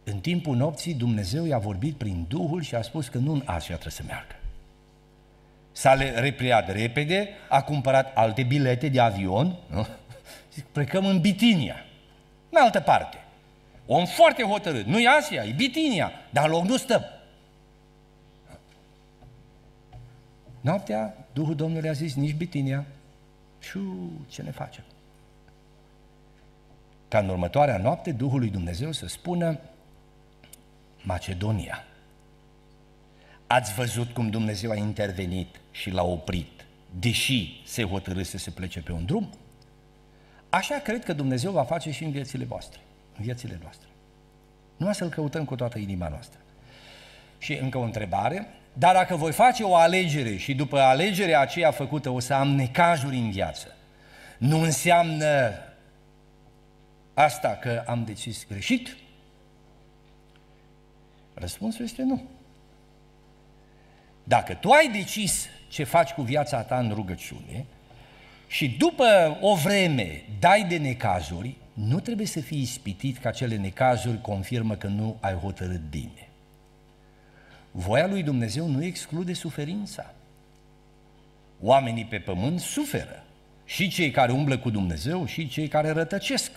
[0.03, 3.74] În timpul nopții Dumnezeu i-a vorbit prin Duhul și a spus că nu în Asia
[3.74, 4.36] trebuie să meargă.
[5.72, 9.88] S-a repliat repede, a cumpărat alte bilete de avion, nu?
[10.53, 11.76] Zic, plecăm în Bitinia,
[12.49, 13.18] în altă parte.
[13.88, 17.05] Om foarte hotărât, nu e Asia, e Bitinia, dar în loc nu stăm.
[20.61, 22.85] Noaptea, Duhul Domnului a zis, nici Bitinia.
[23.59, 23.79] Și
[24.29, 24.83] ce ne facem?
[27.07, 29.59] Ca în următoarea noapte, Duhul lui Dumnezeu să spună
[31.03, 31.83] Macedonia.
[33.47, 36.65] Ați văzut cum Dumnezeu a intervenit și l-a oprit,
[36.99, 39.29] deși se hotărâse să se plece pe un drum?
[40.49, 42.86] Așa cred că Dumnezeu va face și în viețile voastre, în
[43.20, 43.88] viețile noastre.
[44.78, 46.39] Nu să-L căutăm cu toată inima noastră.
[47.38, 52.09] Și încă o întrebare, dar dacă voi face o alegere și după alegerea aceea făcută
[52.09, 53.76] o să am necazuri în viață,
[54.38, 55.51] nu înseamnă
[57.13, 58.97] asta că am decis greșit?
[61.34, 62.22] Răspunsul este nu.
[64.24, 67.65] Dacă tu ai decis ce faci cu viața ta în rugăciune
[68.47, 71.55] și după o vreme dai de necazuri,
[71.86, 76.30] nu trebuie să fii ispitit că acele necazuri confirmă că nu ai hotărât bine.
[77.71, 80.13] Voia lui Dumnezeu nu exclude suferința.
[81.61, 83.23] Oamenii pe pământ suferă.
[83.65, 86.51] Și cei care umblă cu Dumnezeu și cei care rătăcesc.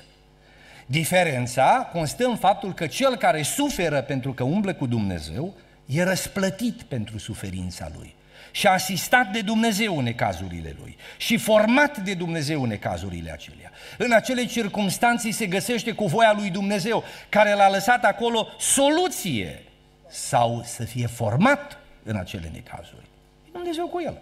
[0.87, 5.55] Diferența constă în faptul că cel care suferă pentru că umblă cu Dumnezeu
[5.87, 8.15] e răsplătit pentru suferința lui
[8.51, 13.71] și asistat de Dumnezeu în cazurile lui și format de Dumnezeu în cazurile acelea.
[13.99, 19.63] În acele circunstanțe se găsește cu voia lui Dumnezeu care l-a lăsat acolo soluție
[20.09, 23.07] sau să fie format în acele necazuri.
[23.47, 24.19] E Dumnezeu cu el.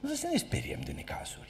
[0.00, 1.48] Nu să ne speriem de necazuri.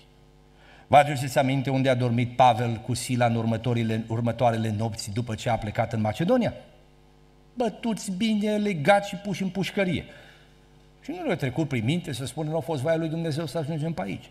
[0.87, 5.49] Vă aduceți aminte unde a dormit Pavel cu Sila în următoarele, următoarele nopți după ce
[5.49, 6.55] a plecat în Macedonia?
[7.55, 10.05] Bătuți bine, legați și puși în pușcărie.
[11.09, 13.59] Și nu le-a trecut prin minte să spună, nu a fost voia lui Dumnezeu să
[13.59, 14.31] ajungem pe aici.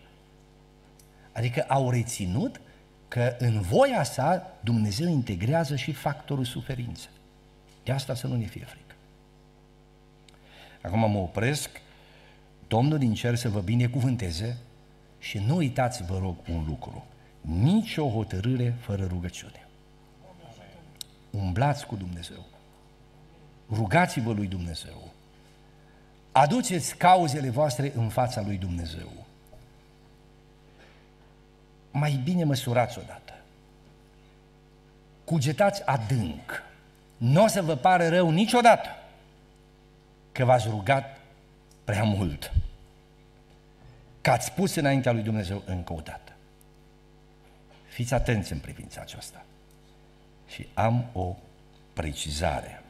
[1.32, 2.60] Adică au reținut
[3.08, 7.08] că în voia sa Dumnezeu integrează și factorul suferință.
[7.84, 8.94] De asta să nu ne fie frică.
[10.82, 11.70] Acum mă opresc,
[12.68, 14.56] Domnul din cer să vă binecuvânteze
[15.18, 17.04] și nu uitați, vă rog, un lucru.
[17.40, 19.68] Nici o hotărâre fără rugăciune.
[21.30, 22.44] Umblați cu Dumnezeu.
[23.70, 25.07] Rugați-vă lui Dumnezeu.
[26.38, 29.12] Aduceți cauzele voastre în fața lui Dumnezeu.
[31.90, 33.32] Mai bine măsurați odată.
[35.24, 36.62] Cugetați adânc.
[37.16, 38.88] Nu o să vă pară rău niciodată
[40.32, 41.20] că v-ați rugat
[41.84, 42.52] prea mult.
[44.20, 46.32] Că ați spus înaintea lui Dumnezeu încă o dată.
[47.88, 49.44] Fiți atenți în privința aceasta.
[50.48, 51.36] Și am o
[51.92, 52.82] precizare.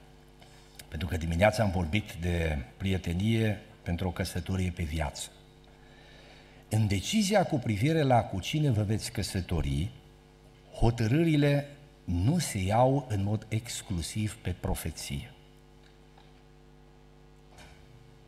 [0.88, 5.30] Pentru că dimineața am vorbit de prietenie pentru o căsătorie pe viață.
[6.68, 9.90] În decizia cu privire la cu cine vă veți căsători,
[10.72, 11.66] hotărârile
[12.04, 15.32] nu se iau în mod exclusiv pe profeție.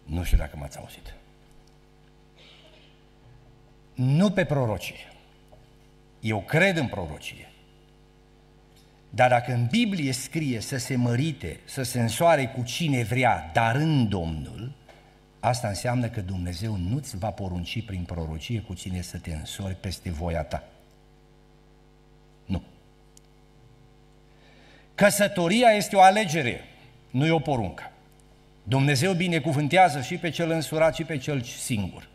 [0.04, 1.14] Nu știu dacă m-ați auzit.
[3.94, 5.12] Nu pe prorocie.
[6.20, 7.49] Eu cred în prorocie.
[9.11, 13.74] Dar dacă în Biblie scrie să se mărite, să se însoare cu cine vrea, dar
[13.74, 14.72] în Domnul,
[15.40, 20.11] asta înseamnă că Dumnezeu nu-ți va porunci prin prorocie cu cine să te însori peste
[20.11, 20.64] voia ta.
[22.46, 22.62] Nu.
[24.94, 26.61] Căsătoria este o alegere,
[27.11, 27.90] nu e o poruncă.
[28.62, 32.08] Dumnezeu binecuvântează și pe cel însurat și pe cel singur.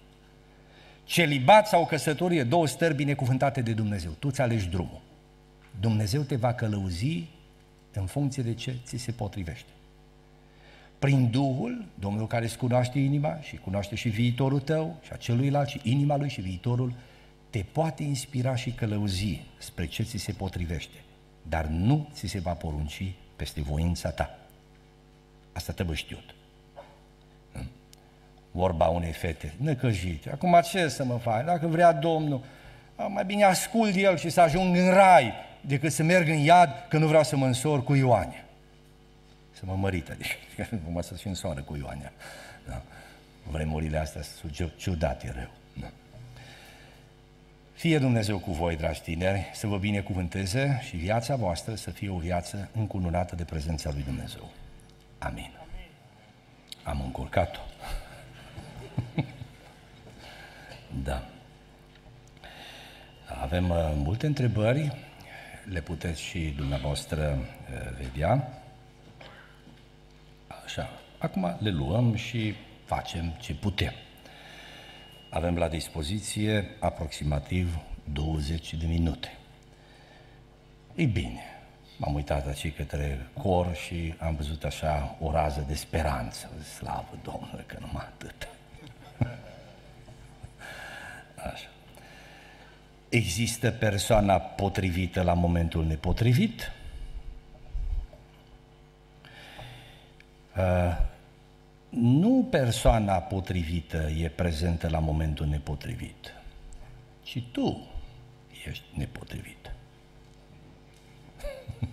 [1.04, 4.12] Celibat sau căsătorie, două stări binecuvântate de Dumnezeu.
[4.12, 5.02] Tu ți alegi drumul.
[5.80, 7.24] Dumnezeu te va călăuzi
[7.94, 9.70] în funcție de ce ți se potrivește.
[11.00, 15.68] Prin Duhul, Domnul care îți cunoaște inima și cunoaște și viitorul tău și a celuilalt
[15.68, 16.94] și inima lui și viitorul,
[17.50, 20.98] te poate inspira și călăuzi spre ce ți se potrivește,
[21.42, 24.40] dar nu ți se va porunci peste voința ta.
[25.54, 26.36] Asta trebuie știut.
[28.52, 30.32] Vorba unei fete necăjite.
[30.32, 31.46] Acum ce să mă fac?
[31.46, 32.44] Dacă vrea Domnul,
[33.10, 35.34] mai bine ascult el și să ajung în rai
[35.68, 38.46] decât să merg în iad că nu vreau să mă însor cu Ioane.
[39.52, 40.36] Să mă mărit, adică
[40.92, 42.12] mă să și însoară cu Ioane.
[42.68, 42.82] Da.
[43.52, 45.52] Vremurile astea sunt ciudate rău.
[45.82, 45.92] Da.
[47.74, 52.18] Fie Dumnezeu cu voi, dragi tineri, să vă binecuvânteze și viața voastră să fie o
[52.18, 54.52] viață încununată de prezența lui Dumnezeu.
[55.18, 55.52] Amin.
[56.84, 57.60] Am încurcat-o.
[61.04, 61.26] da.
[63.42, 65.05] Avem uh, multe întrebări,
[65.70, 68.62] le puteți și dumneavoastră uh, vedea.
[70.66, 72.54] Așa, acum le luăm și
[72.86, 73.94] facem ce putem.
[75.30, 77.80] Avem la dispoziție aproximativ
[78.14, 79.38] 20 de minute.
[80.96, 81.42] Ei bine,
[81.98, 86.52] m-am uitat aici către cor și am văzut așa o rază de speranță.
[86.78, 88.48] Slavă Domnului că numai atât.
[91.54, 91.75] Așa.
[93.10, 96.72] Există persoana potrivită la momentul nepotrivit?
[100.58, 100.98] Uh,
[101.90, 106.34] nu persoana potrivită e prezentă la momentul nepotrivit,
[107.24, 107.88] ci tu
[108.68, 109.72] ești nepotrivit.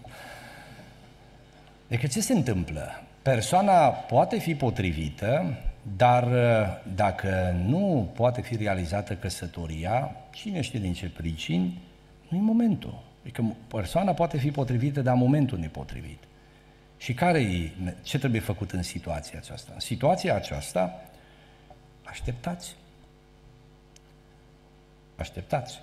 [1.88, 3.02] Deci ce se întâmplă?
[3.22, 6.24] Persoana poate fi potrivită, dar
[6.94, 11.80] dacă nu poate fi realizată căsătoria, cine știe din ce pricini,
[12.28, 13.02] nu e momentul.
[13.20, 16.18] Adică persoana poate fi potrivită, dar momentul nepotrivit.
[16.96, 17.70] Și care e,
[18.02, 19.70] ce trebuie făcut în situația aceasta?
[19.74, 21.02] În situația aceasta,
[22.02, 22.76] așteptați.
[25.16, 25.80] Așteptați.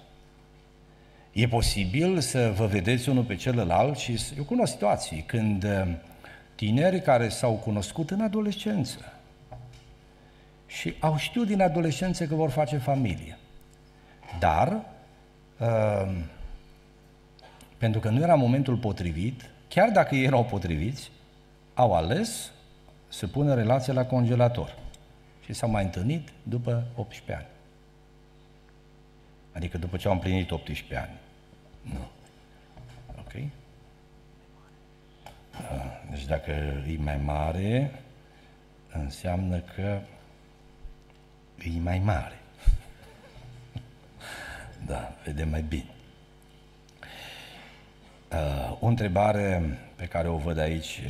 [1.32, 5.88] E posibil să vă vedeți unul pe celălalt și eu cunosc situații când uh,
[6.56, 9.19] tineri care s-au cunoscut în adolescență
[10.70, 13.38] și au știut din adolescență că vor face familie.
[14.40, 14.86] Dar,
[15.60, 16.16] uh,
[17.78, 21.12] pentru că nu era momentul potrivit, chiar dacă ei erau potriviți,
[21.74, 22.52] au ales
[23.08, 24.76] să pună relația la congelator.
[25.46, 27.48] Și s-au mai întâlnit după 18 ani.
[29.52, 31.18] Adică după ce au împlinit 18 ani.
[31.82, 32.08] Nu.
[33.20, 33.34] Ok?
[36.10, 36.52] Deci dacă
[36.88, 37.92] e mai mare,
[38.94, 40.00] înseamnă că
[41.64, 42.40] e mai mare.
[44.86, 45.90] Da, vedem mai bine.
[48.32, 51.02] Uh, o întrebare pe care o văd aici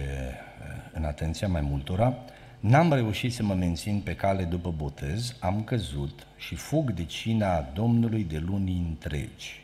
[0.94, 2.14] în atenția mai multora,
[2.60, 7.62] n-am reușit să mă mențin pe cale după botez, am căzut și fug de cina
[7.74, 9.64] Domnului de luni întregi.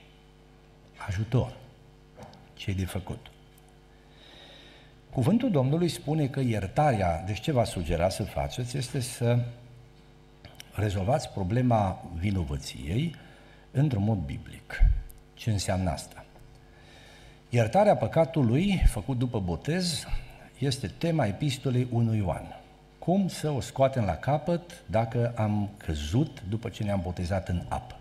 [1.08, 1.54] Ajutor!
[2.56, 3.28] ce de făcut?
[5.10, 9.40] Cuvântul Domnului spune că iertarea, deci ce va sugera să faceți, este să
[10.76, 13.16] rezolvați problema vinovăției
[13.72, 14.82] într-un mod biblic.
[15.34, 16.26] Ce înseamnă asta?
[17.50, 20.06] Iertarea păcatului făcut după botez
[20.58, 22.60] este tema epistolei 1 Ioan.
[23.00, 27.96] Cum să o scoatem la capăt dacă am căzut după ce ne-am botezat în apă?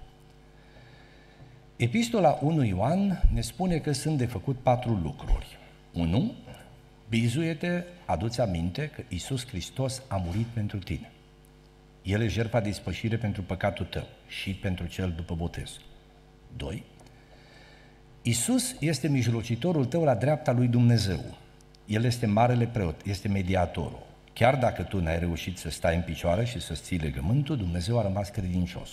[1.76, 5.58] Epistola 1 Ioan ne spune că sunt de făcut patru lucruri.
[5.92, 6.32] 1.
[7.08, 11.10] Bizuie-te, adu-ți aminte că Isus Hristos a murit pentru tine.
[12.04, 15.70] El e jertfa de ispășire pentru păcatul tău și pentru cel după botez.
[16.56, 16.84] 2.
[18.22, 21.24] Isus este mijlocitorul tău la dreapta lui Dumnezeu.
[21.86, 24.06] El este marele preot, este mediatorul.
[24.32, 28.02] Chiar dacă tu n-ai reușit să stai în picioare și să ții legământul, Dumnezeu a
[28.02, 28.88] rămas credincios.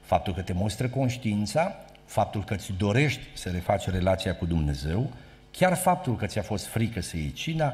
[0.00, 5.12] Faptul că te mostră conștiința, faptul că îți dorești să refaci relația cu Dumnezeu,
[5.50, 7.72] chiar faptul că ți-a fost frică să iei cina,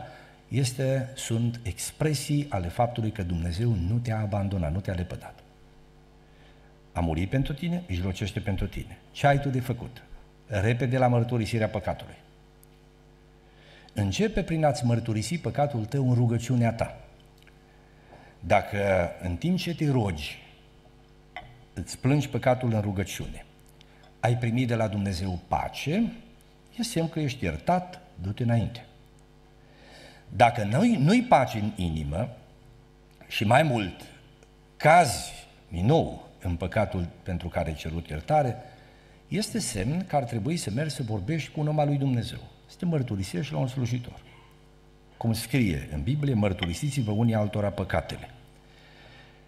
[0.53, 5.38] este, sunt expresii ale faptului că Dumnezeu nu te-a abandonat, nu te-a lepădat.
[6.92, 8.98] A murit pentru tine, mijlocește pentru tine.
[9.12, 10.03] Ce ai tu de făcut?
[10.46, 12.16] Repede la mărturisirea păcatului.
[13.92, 17.00] Începe prin a-ți mărturisi păcatul tău în rugăciunea ta.
[18.40, 20.38] Dacă în timp ce te rogi,
[21.74, 23.44] îți plângi păcatul în rugăciune,
[24.20, 26.12] ai primit de la Dumnezeu pace,
[26.78, 28.86] e semn că ești iertat, du-te înainte.
[30.37, 32.28] Dacă nu-i, nu-i pace în inimă
[33.28, 34.01] și mai mult
[34.76, 35.33] cazi
[35.68, 38.57] din nou în păcatul pentru care ai cerut iertare,
[39.28, 42.39] este semn că ar trebui să mergi să vorbești cu un om al lui Dumnezeu
[42.66, 44.20] să te mărturisești la un slujitor.
[45.16, 48.30] Cum scrie în Biblie, mărturisiți-vă unii altora păcatele.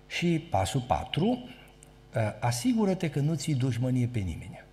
[0.07, 1.49] Și pasul 4,
[2.14, 4.63] ă, asigură-te că nu ți dușmănie pe nimeni.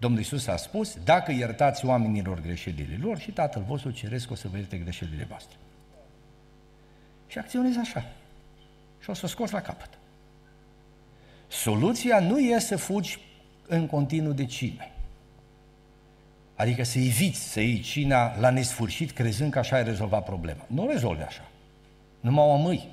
[0.00, 4.48] Domnul Iisus a spus, dacă iertați oamenilor greșelile lor și Tatăl vostru ceresc o să
[4.48, 5.56] vă ierte greșelile voastre.
[7.26, 8.06] Și acționez așa.
[9.00, 9.88] Și o să o scos la capăt.
[11.48, 13.18] Soluția nu e să fugi
[13.66, 14.92] în continuu de cine.
[16.54, 20.64] Adică să eviți să iei cina la nesfârșit crezând că așa ai rezolvat problema.
[20.66, 21.48] Nu rezolvi așa.
[22.20, 22.88] Numai o mâi.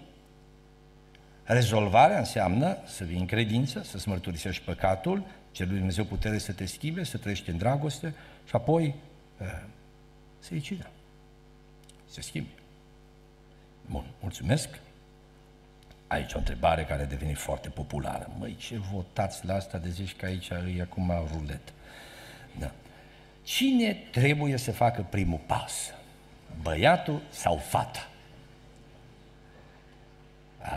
[1.43, 5.23] Rezolvarea înseamnă să vii în credință, să-ți mărturisești păcatul,
[5.57, 8.13] cer lui Dumnezeu putere să te schimbe, să trăiești în dragoste
[8.45, 8.95] și apoi
[9.39, 9.63] uh,
[10.39, 10.89] să iei cina.
[12.09, 12.49] Se schimbe.
[13.85, 14.69] Bun, mulțumesc.
[16.07, 18.31] Aici o întrebare care a devenit foarte populară.
[18.37, 21.73] Măi, ce votați la asta de zici că aici e acum rulet?
[22.59, 22.71] Da.
[23.43, 25.93] Cine trebuie să facă primul pas?
[26.61, 28.07] Băiatul sau fata?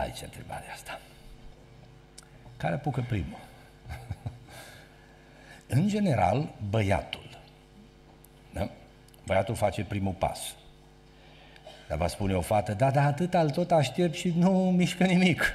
[0.01, 1.01] Aici întrebarea asta.
[2.57, 3.49] Care apucă primul?
[5.71, 7.39] În general, băiatul.
[8.53, 8.71] Da?
[9.27, 10.39] Băiatul face primul pas.
[11.89, 15.53] Dar va spune o fată, da, da, atât al tot aștept și nu mișcă nimic.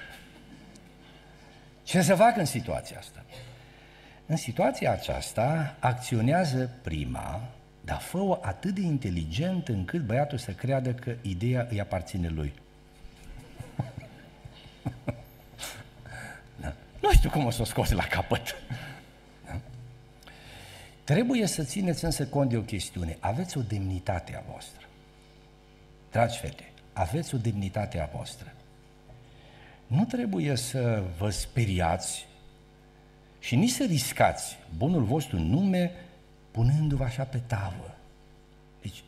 [1.84, 3.24] Ce să fac în situația asta?
[4.26, 7.42] În situația aceasta acționează prima,
[7.82, 12.54] dar fă atât de inteligent încât băiatul să creadă că ideea îi aparține lui.
[16.62, 16.74] da.
[17.02, 18.56] Nu știu cum o să o scoți la capăt.
[21.06, 21.14] Da?
[21.14, 23.18] Trebuie să țineți însă cont de o chestiune.
[23.20, 24.88] Aveți o demnitate a voastră.
[26.12, 28.54] Dragi fete, aveți o demnitate a voastră.
[29.88, 32.28] Nu trebuie să vă speriați
[33.40, 35.92] și nici să riscați bunul vostru nume
[36.52, 37.98] punându-vă așa pe tavă.
[38.82, 39.04] Deci,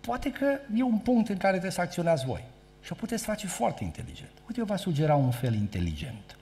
[0.00, 2.44] poate că e un punct în care trebuie să acționați voi.
[2.82, 4.30] Și o puteți face foarte inteligent.
[4.46, 6.36] Uite, eu vă sugera un fel inteligent.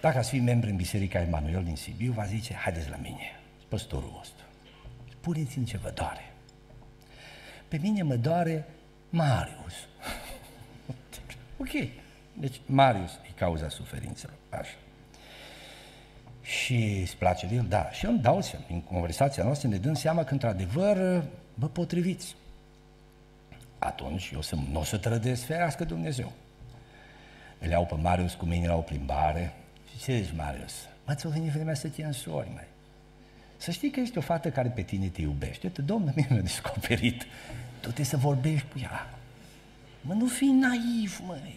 [0.00, 4.10] Dacă ați fi membru în Biserica Emanuel din Sibiu, va zice, haideți la mine, păstorul
[4.16, 4.44] vostru.
[5.20, 6.32] Puneți-mi ce vă doare.
[7.68, 8.66] Pe mine mă doare
[9.10, 9.74] Marius.
[11.62, 11.88] ok.
[12.32, 14.36] Deci Marius e cauza suferințelor.
[14.50, 14.74] Așa.
[16.42, 17.66] Și îți place de el?
[17.68, 17.90] Da.
[17.90, 21.24] Și eu îmi dau seama, în conversația noastră ne dăm seama că într-adevăr
[21.54, 22.36] vă potriviți.
[23.78, 26.32] Atunci eu să, nu o să trădesc, ferească Dumnezeu.
[27.58, 29.52] Îl iau pe Marius cu mine la o plimbare
[29.98, 30.72] și ce zici, Marius?
[31.06, 32.66] Mă, ți-o venit vremea să te însori, mai.
[33.56, 35.66] Să știi că ești o fată care pe tine te iubește.
[35.66, 37.22] Uite, Domnul mie mi-a descoperit.
[37.80, 39.10] Tu trebuie să vorbești cu ea.
[40.00, 41.54] Mă, nu fi naiv, măi.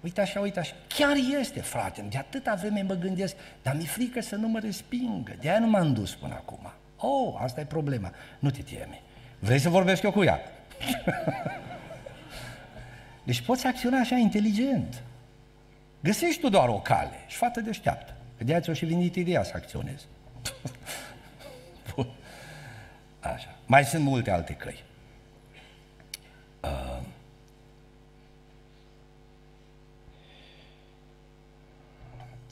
[0.00, 0.74] Uite așa, uite așa.
[0.88, 5.36] Chiar este, frate, de atâta vreme mă gândesc, dar mi-e frică să nu mă respingă.
[5.40, 6.72] De aia nu m-am dus până acum.
[6.96, 8.12] Oh, asta e problema.
[8.38, 9.00] Nu te teme.
[9.38, 10.40] Vrei să vorbesc eu cu ea?
[13.26, 15.02] deci poți acționa așa inteligent.
[16.00, 18.16] Găsești tu doar o cale și fată deșteaptă.
[18.36, 20.06] Că de ți-o și venit ideea să acționezi.
[23.34, 23.56] Așa.
[23.66, 24.84] Mai sunt multe alte căi.
[26.60, 27.00] Uh,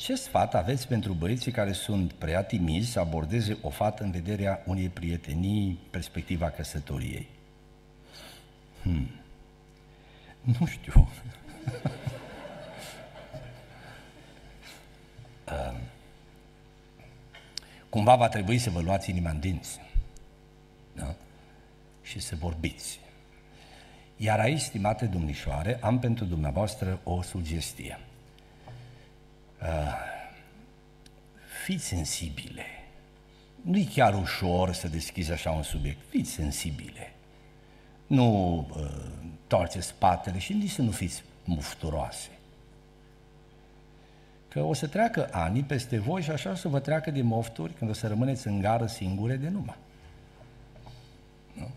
[0.07, 4.63] Ce sfat aveți pentru băieții care sunt prea timizi să abordeze o fată în vederea
[4.67, 7.29] unei prietenii, perspectiva căsătoriei?
[8.83, 9.11] Hmm.
[10.59, 11.09] Nu știu.
[17.97, 19.81] cumva va trebui să vă luați inima în dinți
[20.93, 21.15] da?
[22.03, 23.01] și să vorbiți.
[24.17, 27.99] Iar aici, stimate domnișoare, am pentru dumneavoastră o sugestie.
[29.63, 29.95] Uh,
[31.65, 32.65] fiți sensibile.
[33.61, 36.01] Nu e chiar ușor să deschizi așa un subiect.
[36.09, 37.13] Fiți sensibile.
[38.07, 38.91] Nu uh,
[39.47, 42.29] torceți spatele și nici să nu fiți mufturoase.
[44.57, 47.73] Că o să treacă ani peste voi și așa o să vă treacă de mofturi
[47.73, 49.77] când o să rămâneți în gară singure de numai.
[51.53, 51.69] Nu?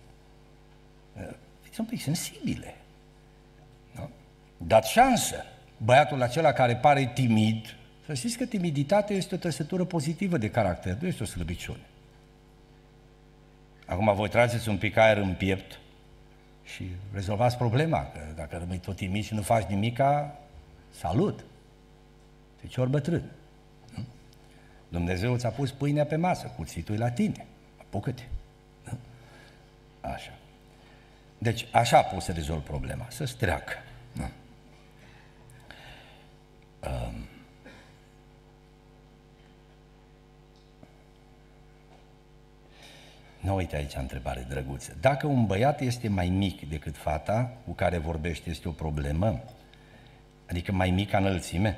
[1.61, 2.75] Fiți un pic sensibile.
[3.95, 4.09] Nu?
[4.57, 5.35] Dați șansă.
[5.77, 7.75] Băiatul acela care pare timid,
[8.05, 11.85] să știți că timiditatea este o trăsătură pozitivă de caracter, nu este o slăbiciune.
[13.85, 15.79] Acum voi trageți un pic aer în piept
[16.63, 20.39] și rezolvați problema, că dacă rămâi tot timid și nu faci nimica,
[20.89, 21.43] salut!
[22.61, 23.23] Fecior bătrân.
[23.95, 24.03] Nu?
[24.89, 27.45] Dumnezeu ți-a pus pâinea pe masă, cuțitul la tine.
[27.77, 28.23] Apucă-te.
[28.83, 28.97] Nu?
[30.01, 30.31] Așa.
[31.37, 33.73] Deci, așa poți să rezolvi problema, să-ți treacă.
[34.11, 34.29] Nu?
[36.89, 37.27] Um.
[43.39, 44.97] Nu uite aici întrebare drăguță.
[45.01, 49.43] Dacă un băiat este mai mic decât fata cu care vorbește, este o problemă?
[50.49, 51.77] Adică mai mic ca înălțime?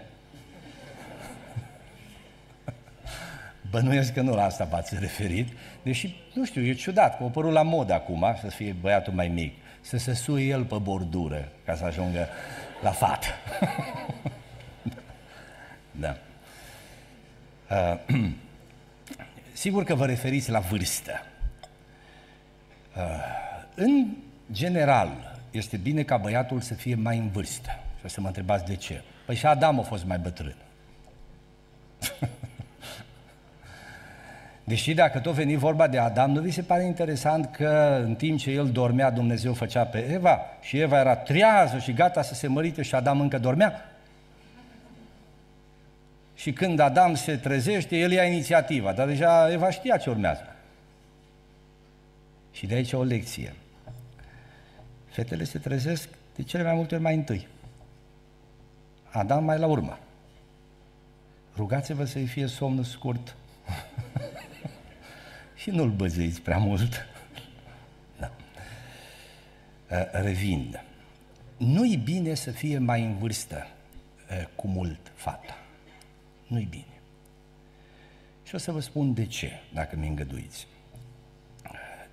[3.71, 5.47] Bănuiesc că nu la asta v-ați referit,
[5.83, 9.27] deși, nu știu, e ciudat, că a apărut la mod acum să fie băiatul mai
[9.27, 12.27] mic, să se suie el pe bordură ca să ajungă
[12.81, 13.27] la fată.
[16.03, 16.17] da.
[17.69, 17.99] Uh,
[19.53, 21.11] sigur că vă referiți la vârstă.
[22.95, 23.01] Uh,
[23.75, 24.07] în
[24.51, 27.79] general, este bine ca băiatul să fie mai în vârstă.
[27.99, 29.01] Și o să mă întrebați de ce.
[29.25, 30.55] Păi și Adam a fost mai bătrân.
[34.71, 38.39] Deși dacă tot veni vorba de Adam, nu vi se pare interesant că în timp
[38.39, 42.47] ce el dormea, Dumnezeu făcea pe Eva și Eva era trează și gata să se
[42.47, 43.95] mărite și Adam încă dormea?
[46.35, 50.55] Și când Adam se trezește, el ia inițiativa, dar deja Eva știa ce urmează.
[52.51, 53.53] Și de aici o lecție.
[55.09, 57.47] Fetele se trezesc de cele mai multe ori mai întâi.
[59.09, 59.99] Adam mai la urmă.
[61.55, 63.35] Rugați-vă să-i fie somnul scurt.
[65.61, 67.07] Și nu-l băzeiți prea mult.
[68.19, 68.31] da.
[70.11, 70.81] Revin.
[71.57, 73.67] Nu-i bine să fie mai în vârstă
[74.55, 75.57] cu mult fata.
[76.47, 76.85] Nu-i bine.
[78.43, 80.67] Și o să vă spun de ce, dacă mi îngăduiți.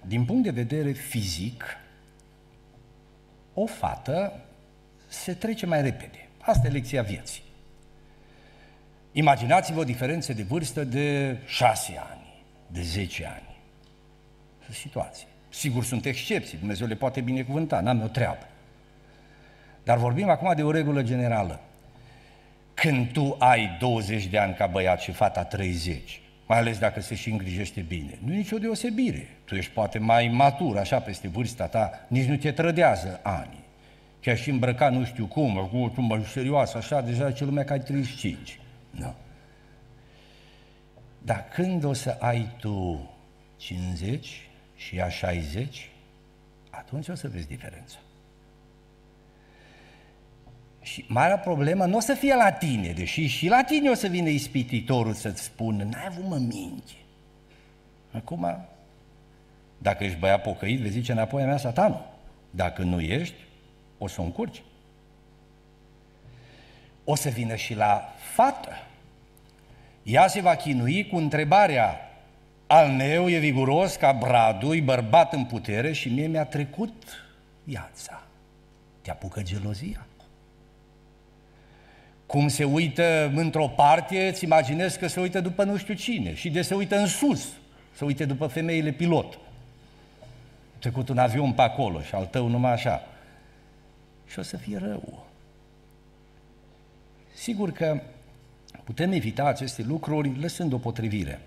[0.07, 1.65] Din punct de vedere fizic,
[3.55, 4.41] o fată
[5.09, 6.29] se trece mai repede.
[6.39, 7.43] Asta e lecția vieții.
[9.13, 12.18] Imaginați-vă o diferență de vârstă de șase ani,
[12.73, 13.57] de zece ani.
[14.71, 15.27] Situații.
[15.49, 18.47] Sigur, sunt excepții, Dumnezeu le poate binecuvânta, n-am o treabă.
[19.83, 21.61] Dar vorbim acum de o regulă generală.
[22.75, 27.15] Când tu ai 20 de ani ca băiat și fata 30, mai ales dacă se
[27.15, 28.19] și îngrijește bine.
[28.25, 29.29] Nu e nicio deosebire.
[29.45, 33.59] Tu ești poate mai matur, așa, peste vârsta ta, nici nu te trădează ani.
[34.21, 37.73] Chiar și îmbrăcat nu știu cum, cu o tumbă serioasă, așa, deja ce lumea că
[37.73, 38.59] ai 35.
[38.91, 39.15] Nu.
[41.29, 43.11] Dar când o să ai tu
[43.57, 45.91] 50 și ea 60,
[46.71, 47.97] atunci o să vezi diferența.
[50.81, 54.07] Și marea problemă nu o să fie la tine, deși și la tine o să
[54.07, 56.97] vină ispititorul să-ți spună, n-ai avut mă minți.
[58.13, 58.67] Acum,
[59.79, 62.09] dacă ești băiat pocăit, vezi zice înapoi a mea satanul.
[62.51, 63.37] Dacă nu ești,
[63.99, 64.63] o să o încurci.
[67.05, 68.88] O să vină și la fată.
[70.09, 71.97] Ea se va chinui cu întrebarea,
[72.67, 77.03] al meu e viguros ca bradul, e bărbat în putere și mie mi-a trecut
[77.65, 78.23] viața.
[79.01, 80.09] Te apucă gelozia
[82.29, 86.51] cum se uită într-o parte, îți imaginezi că se uită după nu știu cine și
[86.51, 87.49] de se uită în sus,
[87.97, 89.39] se uită după femeile pilot.
[90.79, 93.07] Trecut un avion pe acolo și al tău numai așa.
[94.27, 95.27] Și o să fie rău.
[97.35, 98.01] Sigur că
[98.89, 101.41] putem evita aceste lucruri lăsând o potrivire.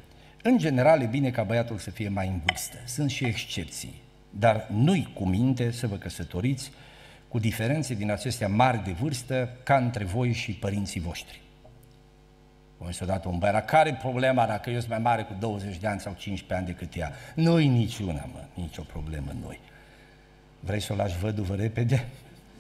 [0.44, 2.78] În general e bine ca băiatul să fie mai în vârstă.
[2.86, 4.02] Sunt și excepții.
[4.30, 6.72] Dar nu-i cu minte să vă căsătoriți
[7.28, 11.42] cu diferențe din acestea mari de vârstă ca între voi și părinții voștri.
[12.78, 15.78] Voi să dat un băiat, care e problema dacă eu sunt mai mare cu 20
[15.78, 17.12] de ani sau 15 ani decât ea?
[17.36, 19.60] Nu-i niciuna, mă, nicio problemă noi.
[20.60, 22.06] Vrei să o lași văduvă repede?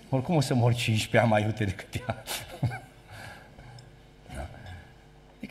[0.10, 2.24] Oricum o să mor 15 ani mai iute decât ea.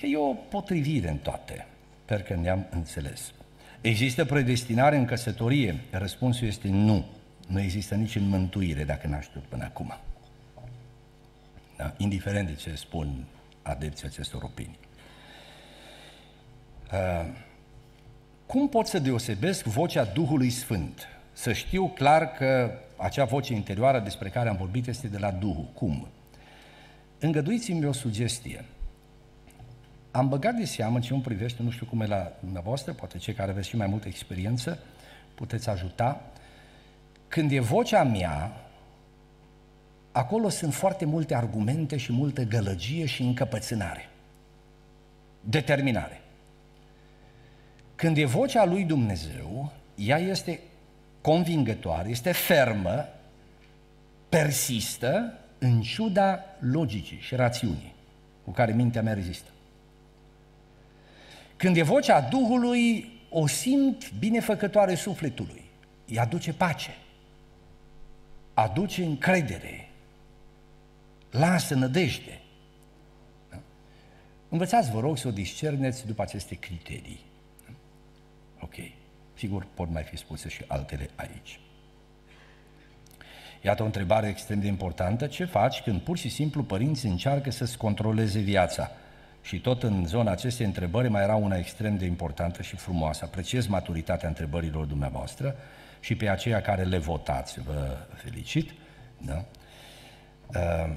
[0.01, 0.07] da.
[0.07, 1.67] Adică e o potrivire în toate.
[2.05, 3.33] Sper că ne-am înțeles.
[3.81, 5.81] Există predestinare în căsătorie?
[5.91, 7.05] Răspunsul este nu
[7.51, 9.95] nu există nici în mântuire dacă n-a știut până acum.
[11.77, 11.95] Da?
[11.97, 13.25] Indiferent de ce spun
[13.63, 14.79] adepții acestor opinii.
[16.93, 17.33] Uh,
[18.47, 21.09] cum pot să deosebesc vocea Duhului Sfânt?
[21.33, 25.69] Să știu clar că acea voce interioară despre care am vorbit este de la Duhul.
[25.75, 26.09] Cum?
[27.19, 28.65] Îngăduiți-mi o sugestie.
[30.11, 33.19] Am băgat de seamă în ce îmi privește, nu știu cum e la dumneavoastră, poate
[33.19, 34.79] cei care aveți și mai multă experiență,
[35.35, 36.23] puteți ajuta.
[37.29, 38.53] Când e vocea mea,
[40.13, 44.09] acolo sunt foarte multe argumente și multă gălăgie și încăpățânare.
[45.41, 46.21] Determinare.
[47.95, 50.61] Când e vocea lui Dumnezeu, ea este
[51.21, 53.09] convingătoare, este fermă,
[54.29, 57.95] persistă în ciuda logicii și rațiunii
[58.45, 59.51] cu care mintea mea rezistă.
[61.61, 65.65] Când e vocea Duhului, o simt binefăcătoare sufletului.
[66.07, 66.97] Îi aduce pace
[68.55, 69.89] aduce încredere,
[71.31, 72.41] lasă nădejde.
[73.51, 73.59] Da?
[74.49, 77.21] Învățați, vă rog, să o discerneți după aceste criterii.
[77.67, 77.73] Da?
[78.61, 78.75] Ok.
[79.35, 81.61] Sigur, pot mai fi spuse și altele aici.
[83.63, 85.27] Iată o întrebare extrem de importantă.
[85.27, 88.91] Ce faci când pur și simplu părinții încearcă să-ți controleze viața?
[89.51, 93.25] Și tot în zona acestei întrebări mai era una extrem de importantă și frumoasă.
[93.25, 95.57] Apreciez maturitatea întrebărilor dumneavoastră
[96.01, 97.61] și pe aceia care le votați.
[97.61, 98.71] Vă felicit.
[99.19, 99.45] Da?
[100.55, 100.97] Uh,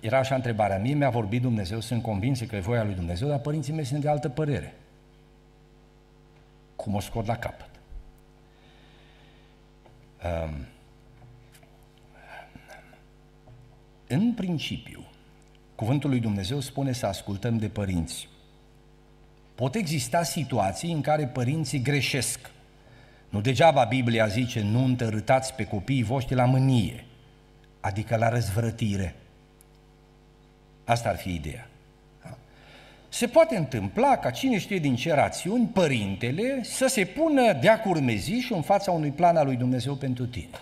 [0.00, 3.38] era așa întrebarea mie, mi-a vorbit Dumnezeu, sunt convins că e voia lui Dumnezeu, dar
[3.38, 4.74] părinții mei sunt de altă părere.
[6.76, 7.70] Cum o scot la capăt?
[10.24, 10.54] Uh,
[14.06, 15.05] în principiu,
[15.76, 18.28] Cuvântul lui Dumnezeu spune să ascultăm de părinți.
[19.54, 22.50] Pot exista situații în care părinții greșesc.
[23.28, 27.04] Nu degeaba Biblia zice nu întărâtați pe copiii voștri la mânie,
[27.80, 29.14] adică la răzvrătire.
[30.84, 31.68] Asta ar fi ideea.
[32.22, 32.36] Da?
[33.08, 38.50] Se poate întâmpla ca cine știe din ce rațiuni, părintele să se pună de-a curmeziș
[38.50, 40.60] în fața unui plan al lui Dumnezeu pentru tine.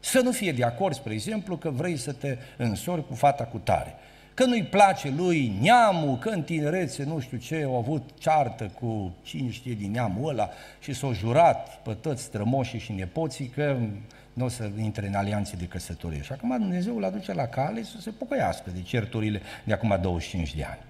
[0.00, 3.58] Să nu fie de acord, spre exemplu, că vrei să te însori cu fata cu
[3.58, 3.94] tare
[4.34, 9.14] că nu-i place lui neamul, că în tinerețe nu știu ce, au avut ceartă cu
[9.22, 10.48] cine știe din neamul ăla
[10.80, 13.76] și s-au jurat pe toți strămoșii și nepoții că
[14.32, 16.22] nu o să intre în alianțe de căsătorie.
[16.22, 20.54] Și acum Dumnezeu îl aduce la cale să se pocăiască de certurile de acum 25
[20.54, 20.80] de ani.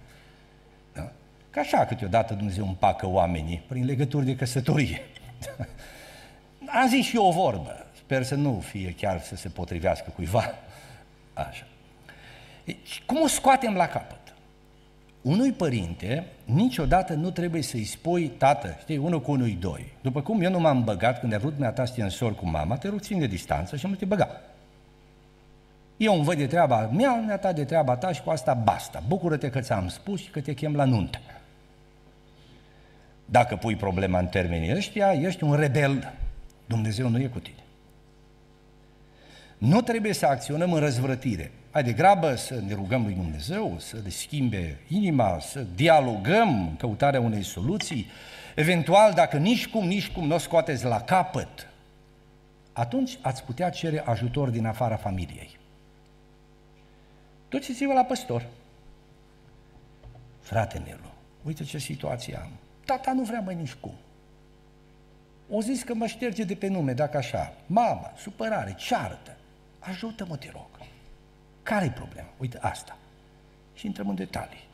[0.93, 1.13] Da?
[1.51, 5.01] Ca așa câteodată Dumnezeu împacă oamenii prin legături de căsătorie.
[6.81, 10.55] Am zis și eu o vorbă, sper să nu fie chiar să se potrivească cuiva.
[11.35, 11.67] Așa.
[12.65, 14.19] Deci, cum o scoatem la capăt?
[15.23, 19.93] Unui părinte niciodată nu trebuie să-i spui, tată, știi, unul cu unui doi.
[20.01, 22.47] După cum eu nu m-am băgat când a vrut mea ta să te însor cu
[22.47, 24.41] mama, te rog țin de distanță și nu te băga.
[25.97, 29.03] Eu îmi văd de treaba mea, mea ta de treaba ta și cu asta basta.
[29.07, 31.19] Bucură-te că ți-am spus și că te chem la nuntă.
[33.25, 36.13] Dacă pui problema în termenii ăștia, ești un rebel.
[36.67, 37.63] Dumnezeu nu e cu tine.
[39.59, 41.51] Nu trebuie să acționăm în răzvrătire.
[41.75, 46.77] Hai de grabă să ne rugăm lui Dumnezeu, să le schimbe inima, să dialogăm în
[46.77, 48.07] căutarea unei soluții.
[48.55, 51.69] Eventual, dacă nici cum, nici cum nu o scoateți la capăt,
[52.73, 55.59] atunci ați putea cere ajutor din afara familiei.
[57.49, 58.47] Duceți-vă la păstor.
[60.41, 62.51] Frate Nelu, uite ce situație am.
[62.85, 63.95] Tata nu vrea mai nici cum.
[65.51, 67.53] O zis că mă șterge de pe nume, dacă așa.
[67.67, 69.37] Mama, supărare, ceartă.
[69.79, 70.74] Ajută-mă, te rog.
[71.65, 72.29] Care e problema?
[72.37, 72.97] Uite, asta.
[73.75, 74.65] Și intrăm în detalii.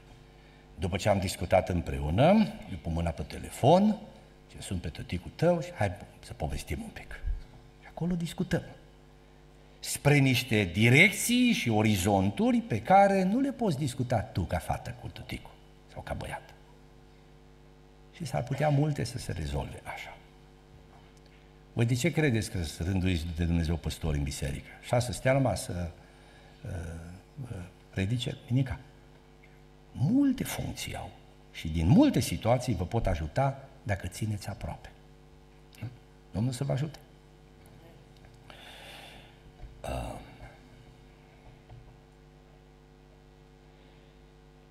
[0.79, 2.25] După ce am discutat împreună,
[2.71, 3.97] eu pun mâna pe telefon,
[4.51, 5.93] ce sunt pe tăticul tău și hai
[6.25, 7.21] să povestim un pic.
[7.81, 8.63] Și acolo discutăm.
[9.81, 15.09] Spre niște direcții și orizonturi pe care nu le poți discuta tu ca fată cu
[15.09, 15.55] tăticul
[15.93, 16.55] sau ca băiat.
[18.13, 20.17] Și s-ar putea multe să se rezolve așa.
[21.73, 24.69] Voi de ce credeți că sunt rânduiți de Dumnezeu păstori în biserică?
[24.81, 25.91] Așa să stea numai să
[27.91, 28.79] predice minica.
[29.93, 31.11] Multe funcții au
[31.53, 34.91] și din multe situații vă pot ajuta dacă țineți aproape.
[36.33, 36.99] Domnul să vă ajute.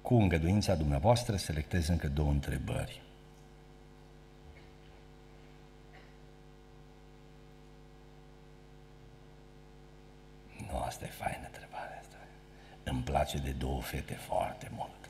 [0.01, 3.01] Cu îngăduința dumneavoastră selectez încă două întrebări.
[10.71, 11.49] Nu, asta e faină
[12.89, 15.09] îmi place de două fete foarte mult.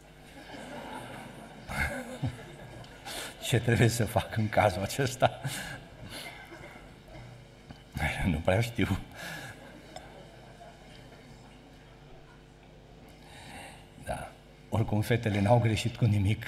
[3.47, 5.41] Ce trebuie să fac în cazul acesta?
[8.25, 8.97] Nu prea știu.
[14.03, 14.31] Da.
[14.69, 16.45] Oricum, fetele n-au greșit cu nimic.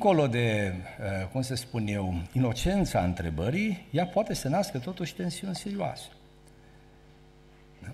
[0.00, 5.54] Dincolo de, uh, cum să spun eu, inocența întrebării, ea poate să nască totuși tensiuni
[5.54, 6.08] serioase.
[7.82, 7.88] Da?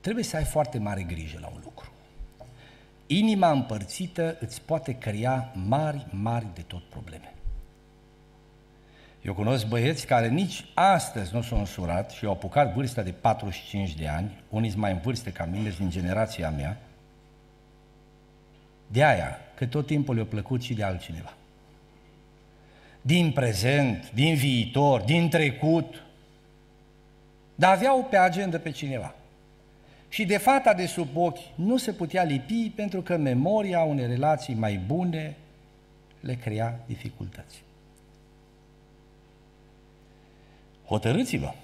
[0.00, 1.92] Trebuie să ai foarte mare grijă la un lucru.
[3.06, 7.34] Inima împărțită îți poate crea mari, mari de tot probleme.
[9.22, 13.94] Eu cunosc băieți care nici astăzi nu s-au însurat și au apucat vârsta de 45
[13.94, 16.80] de ani, unii mai în vârstă ca mine, din generația mea,
[18.88, 21.34] de aia, că tot timpul le-a plăcut și de altcineva.
[23.00, 26.02] Din prezent, din viitor, din trecut.
[27.54, 29.14] Dar aveau pe agenda pe cineva.
[30.08, 34.54] Și de fata de sub ochi nu se putea lipi pentru că memoria unei relații
[34.54, 35.36] mai bune
[36.20, 37.62] le crea dificultăți.
[40.86, 41.54] Hotărâți-vă!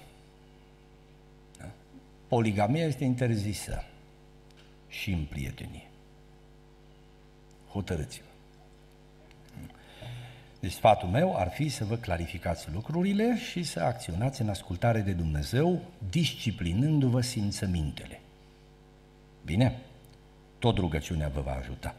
[1.57, 1.65] Da?
[2.27, 3.83] Poligamia este interzisă
[4.87, 5.85] și în prietenie
[7.75, 8.25] hotărâți-vă.
[10.59, 15.11] Deci sfatul meu ar fi să vă clarificați lucrurile și să acționați în ascultare de
[15.11, 18.19] Dumnezeu, disciplinându-vă simțămintele.
[19.45, 19.79] Bine?
[20.59, 21.95] Tot rugăciunea vă va ajuta.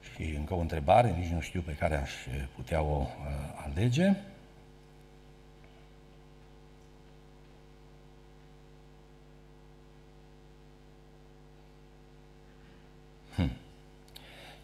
[0.00, 2.10] Și încă o întrebare, nici nu știu pe care aș
[2.54, 3.06] putea o uh,
[3.64, 4.14] alege.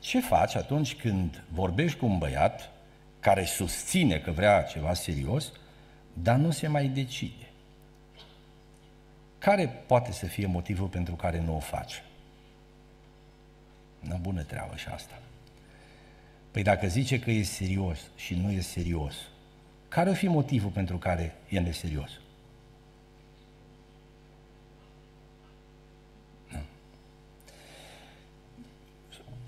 [0.06, 2.70] Ce faci atunci când vorbești cu un băiat
[3.20, 5.52] care susține că vrea ceva serios,
[6.12, 7.50] dar nu se mai decide?
[9.38, 12.02] Care poate să fie motivul pentru care nu o faci?
[14.00, 15.18] Na bună treabă și asta.
[16.50, 19.14] Păi dacă zice că e serios și nu e serios,
[19.88, 22.10] care o fi motivul pentru care e neserios?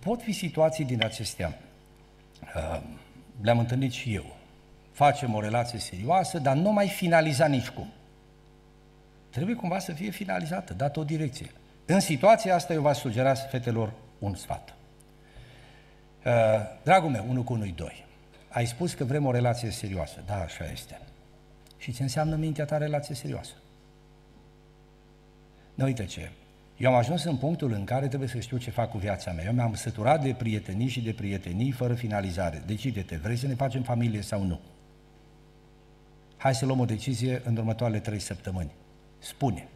[0.08, 1.58] Pot fi situații din acestea.
[2.56, 2.80] Uh,
[3.40, 4.36] le-am întâlnit și eu.
[4.92, 7.92] Facem o relație serioasă, dar nu mai finaliza nicicum.
[9.30, 11.50] Trebuie cumva să fie finalizată, dată o direcție.
[11.86, 14.74] În situația asta eu v-aș sugera fetelor un sfat.
[16.24, 16.32] Uh,
[16.82, 18.04] dragul meu, unul cu unui doi,
[18.48, 20.22] ai spus că vrem o relație serioasă.
[20.26, 21.00] Da, așa este.
[21.78, 23.54] Și ce înseamnă mintea ta relație serioasă?
[25.74, 26.30] Nu uite ce,
[26.78, 29.44] eu am ajuns în punctul în care trebuie să știu ce fac cu viața mea.
[29.44, 32.62] Eu mi-am săturat de prietenii și de prietenii fără finalizare.
[32.66, 34.60] Decide-te, vrei să ne facem familie sau nu?
[36.36, 38.70] Hai să luăm o decizie în următoarele trei săptămâni.
[39.18, 39.68] Spune.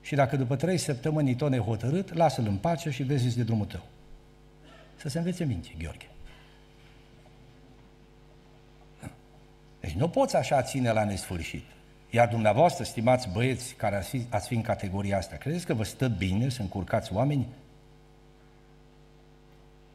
[0.00, 3.86] Și dacă după trei săptămâni tot nehotărât, lasă-l în pace și vezi de drumul tău.
[4.96, 6.08] Să se învețe minte, Gheorghe.
[9.80, 11.64] Deci nu poți așa ține la nesfârșit.
[12.10, 15.84] Iar dumneavoastră, stimați băieți care ați fi, ați fi în categoria asta, credeți că vă
[15.84, 17.46] stă bine să încurcați oameni?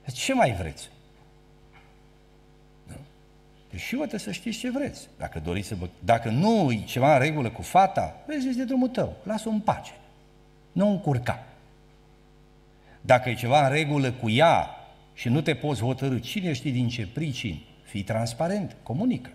[0.06, 0.90] Deci ce mai vreți?
[3.72, 5.08] Deci și vă trebuie să știți ce vreți.
[5.18, 5.90] Dacă doriți să vă...
[6.00, 9.92] Dacă nu e ceva în regulă cu fata, vezi de drumul tău, lasă-o în pace.
[10.72, 11.44] Nu încurca.
[13.02, 14.70] Dacă e ceva în regulă cu ea
[15.14, 19.30] și nu te poți hotărâ cine știi din ce pricini, fii transparent, comunică.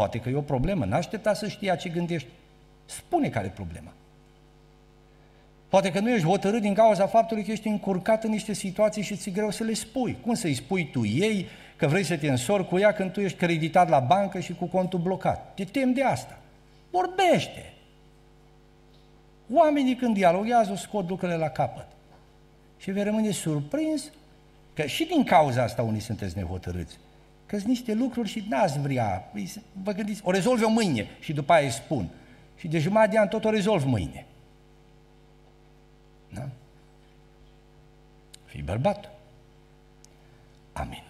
[0.00, 2.28] Poate că e o problemă, n-aștepta să știa ce gândești.
[2.86, 3.92] Spune care e problema.
[5.68, 9.16] Poate că nu ești hotărât din cauza faptului că ești încurcat în niște situații și
[9.16, 10.16] ți-e greu să le spui.
[10.22, 11.46] Cum să-i spui tu ei
[11.76, 14.66] că vrei să te însori cu ea când tu ești creditat la bancă și cu
[14.66, 15.54] contul blocat?
[15.54, 16.38] Te tem de asta.
[16.90, 17.72] Vorbește!
[19.52, 21.86] Oamenii când dialoghează scot lucrurile la capăt.
[22.78, 24.10] Și vei rămâne surprins
[24.74, 26.98] că și din cauza asta unii sunteți nehotărâți.
[27.50, 29.32] Că sunt niște lucruri și n-ați vrea.
[29.82, 32.08] Vă gândiți, o rezolv eu mâine și după aia îi spun.
[32.56, 34.26] Și de jumătate de an tot o rezolv mâine.
[36.34, 36.48] Da?
[38.44, 39.10] Fii bărbat.
[40.72, 41.09] Amin.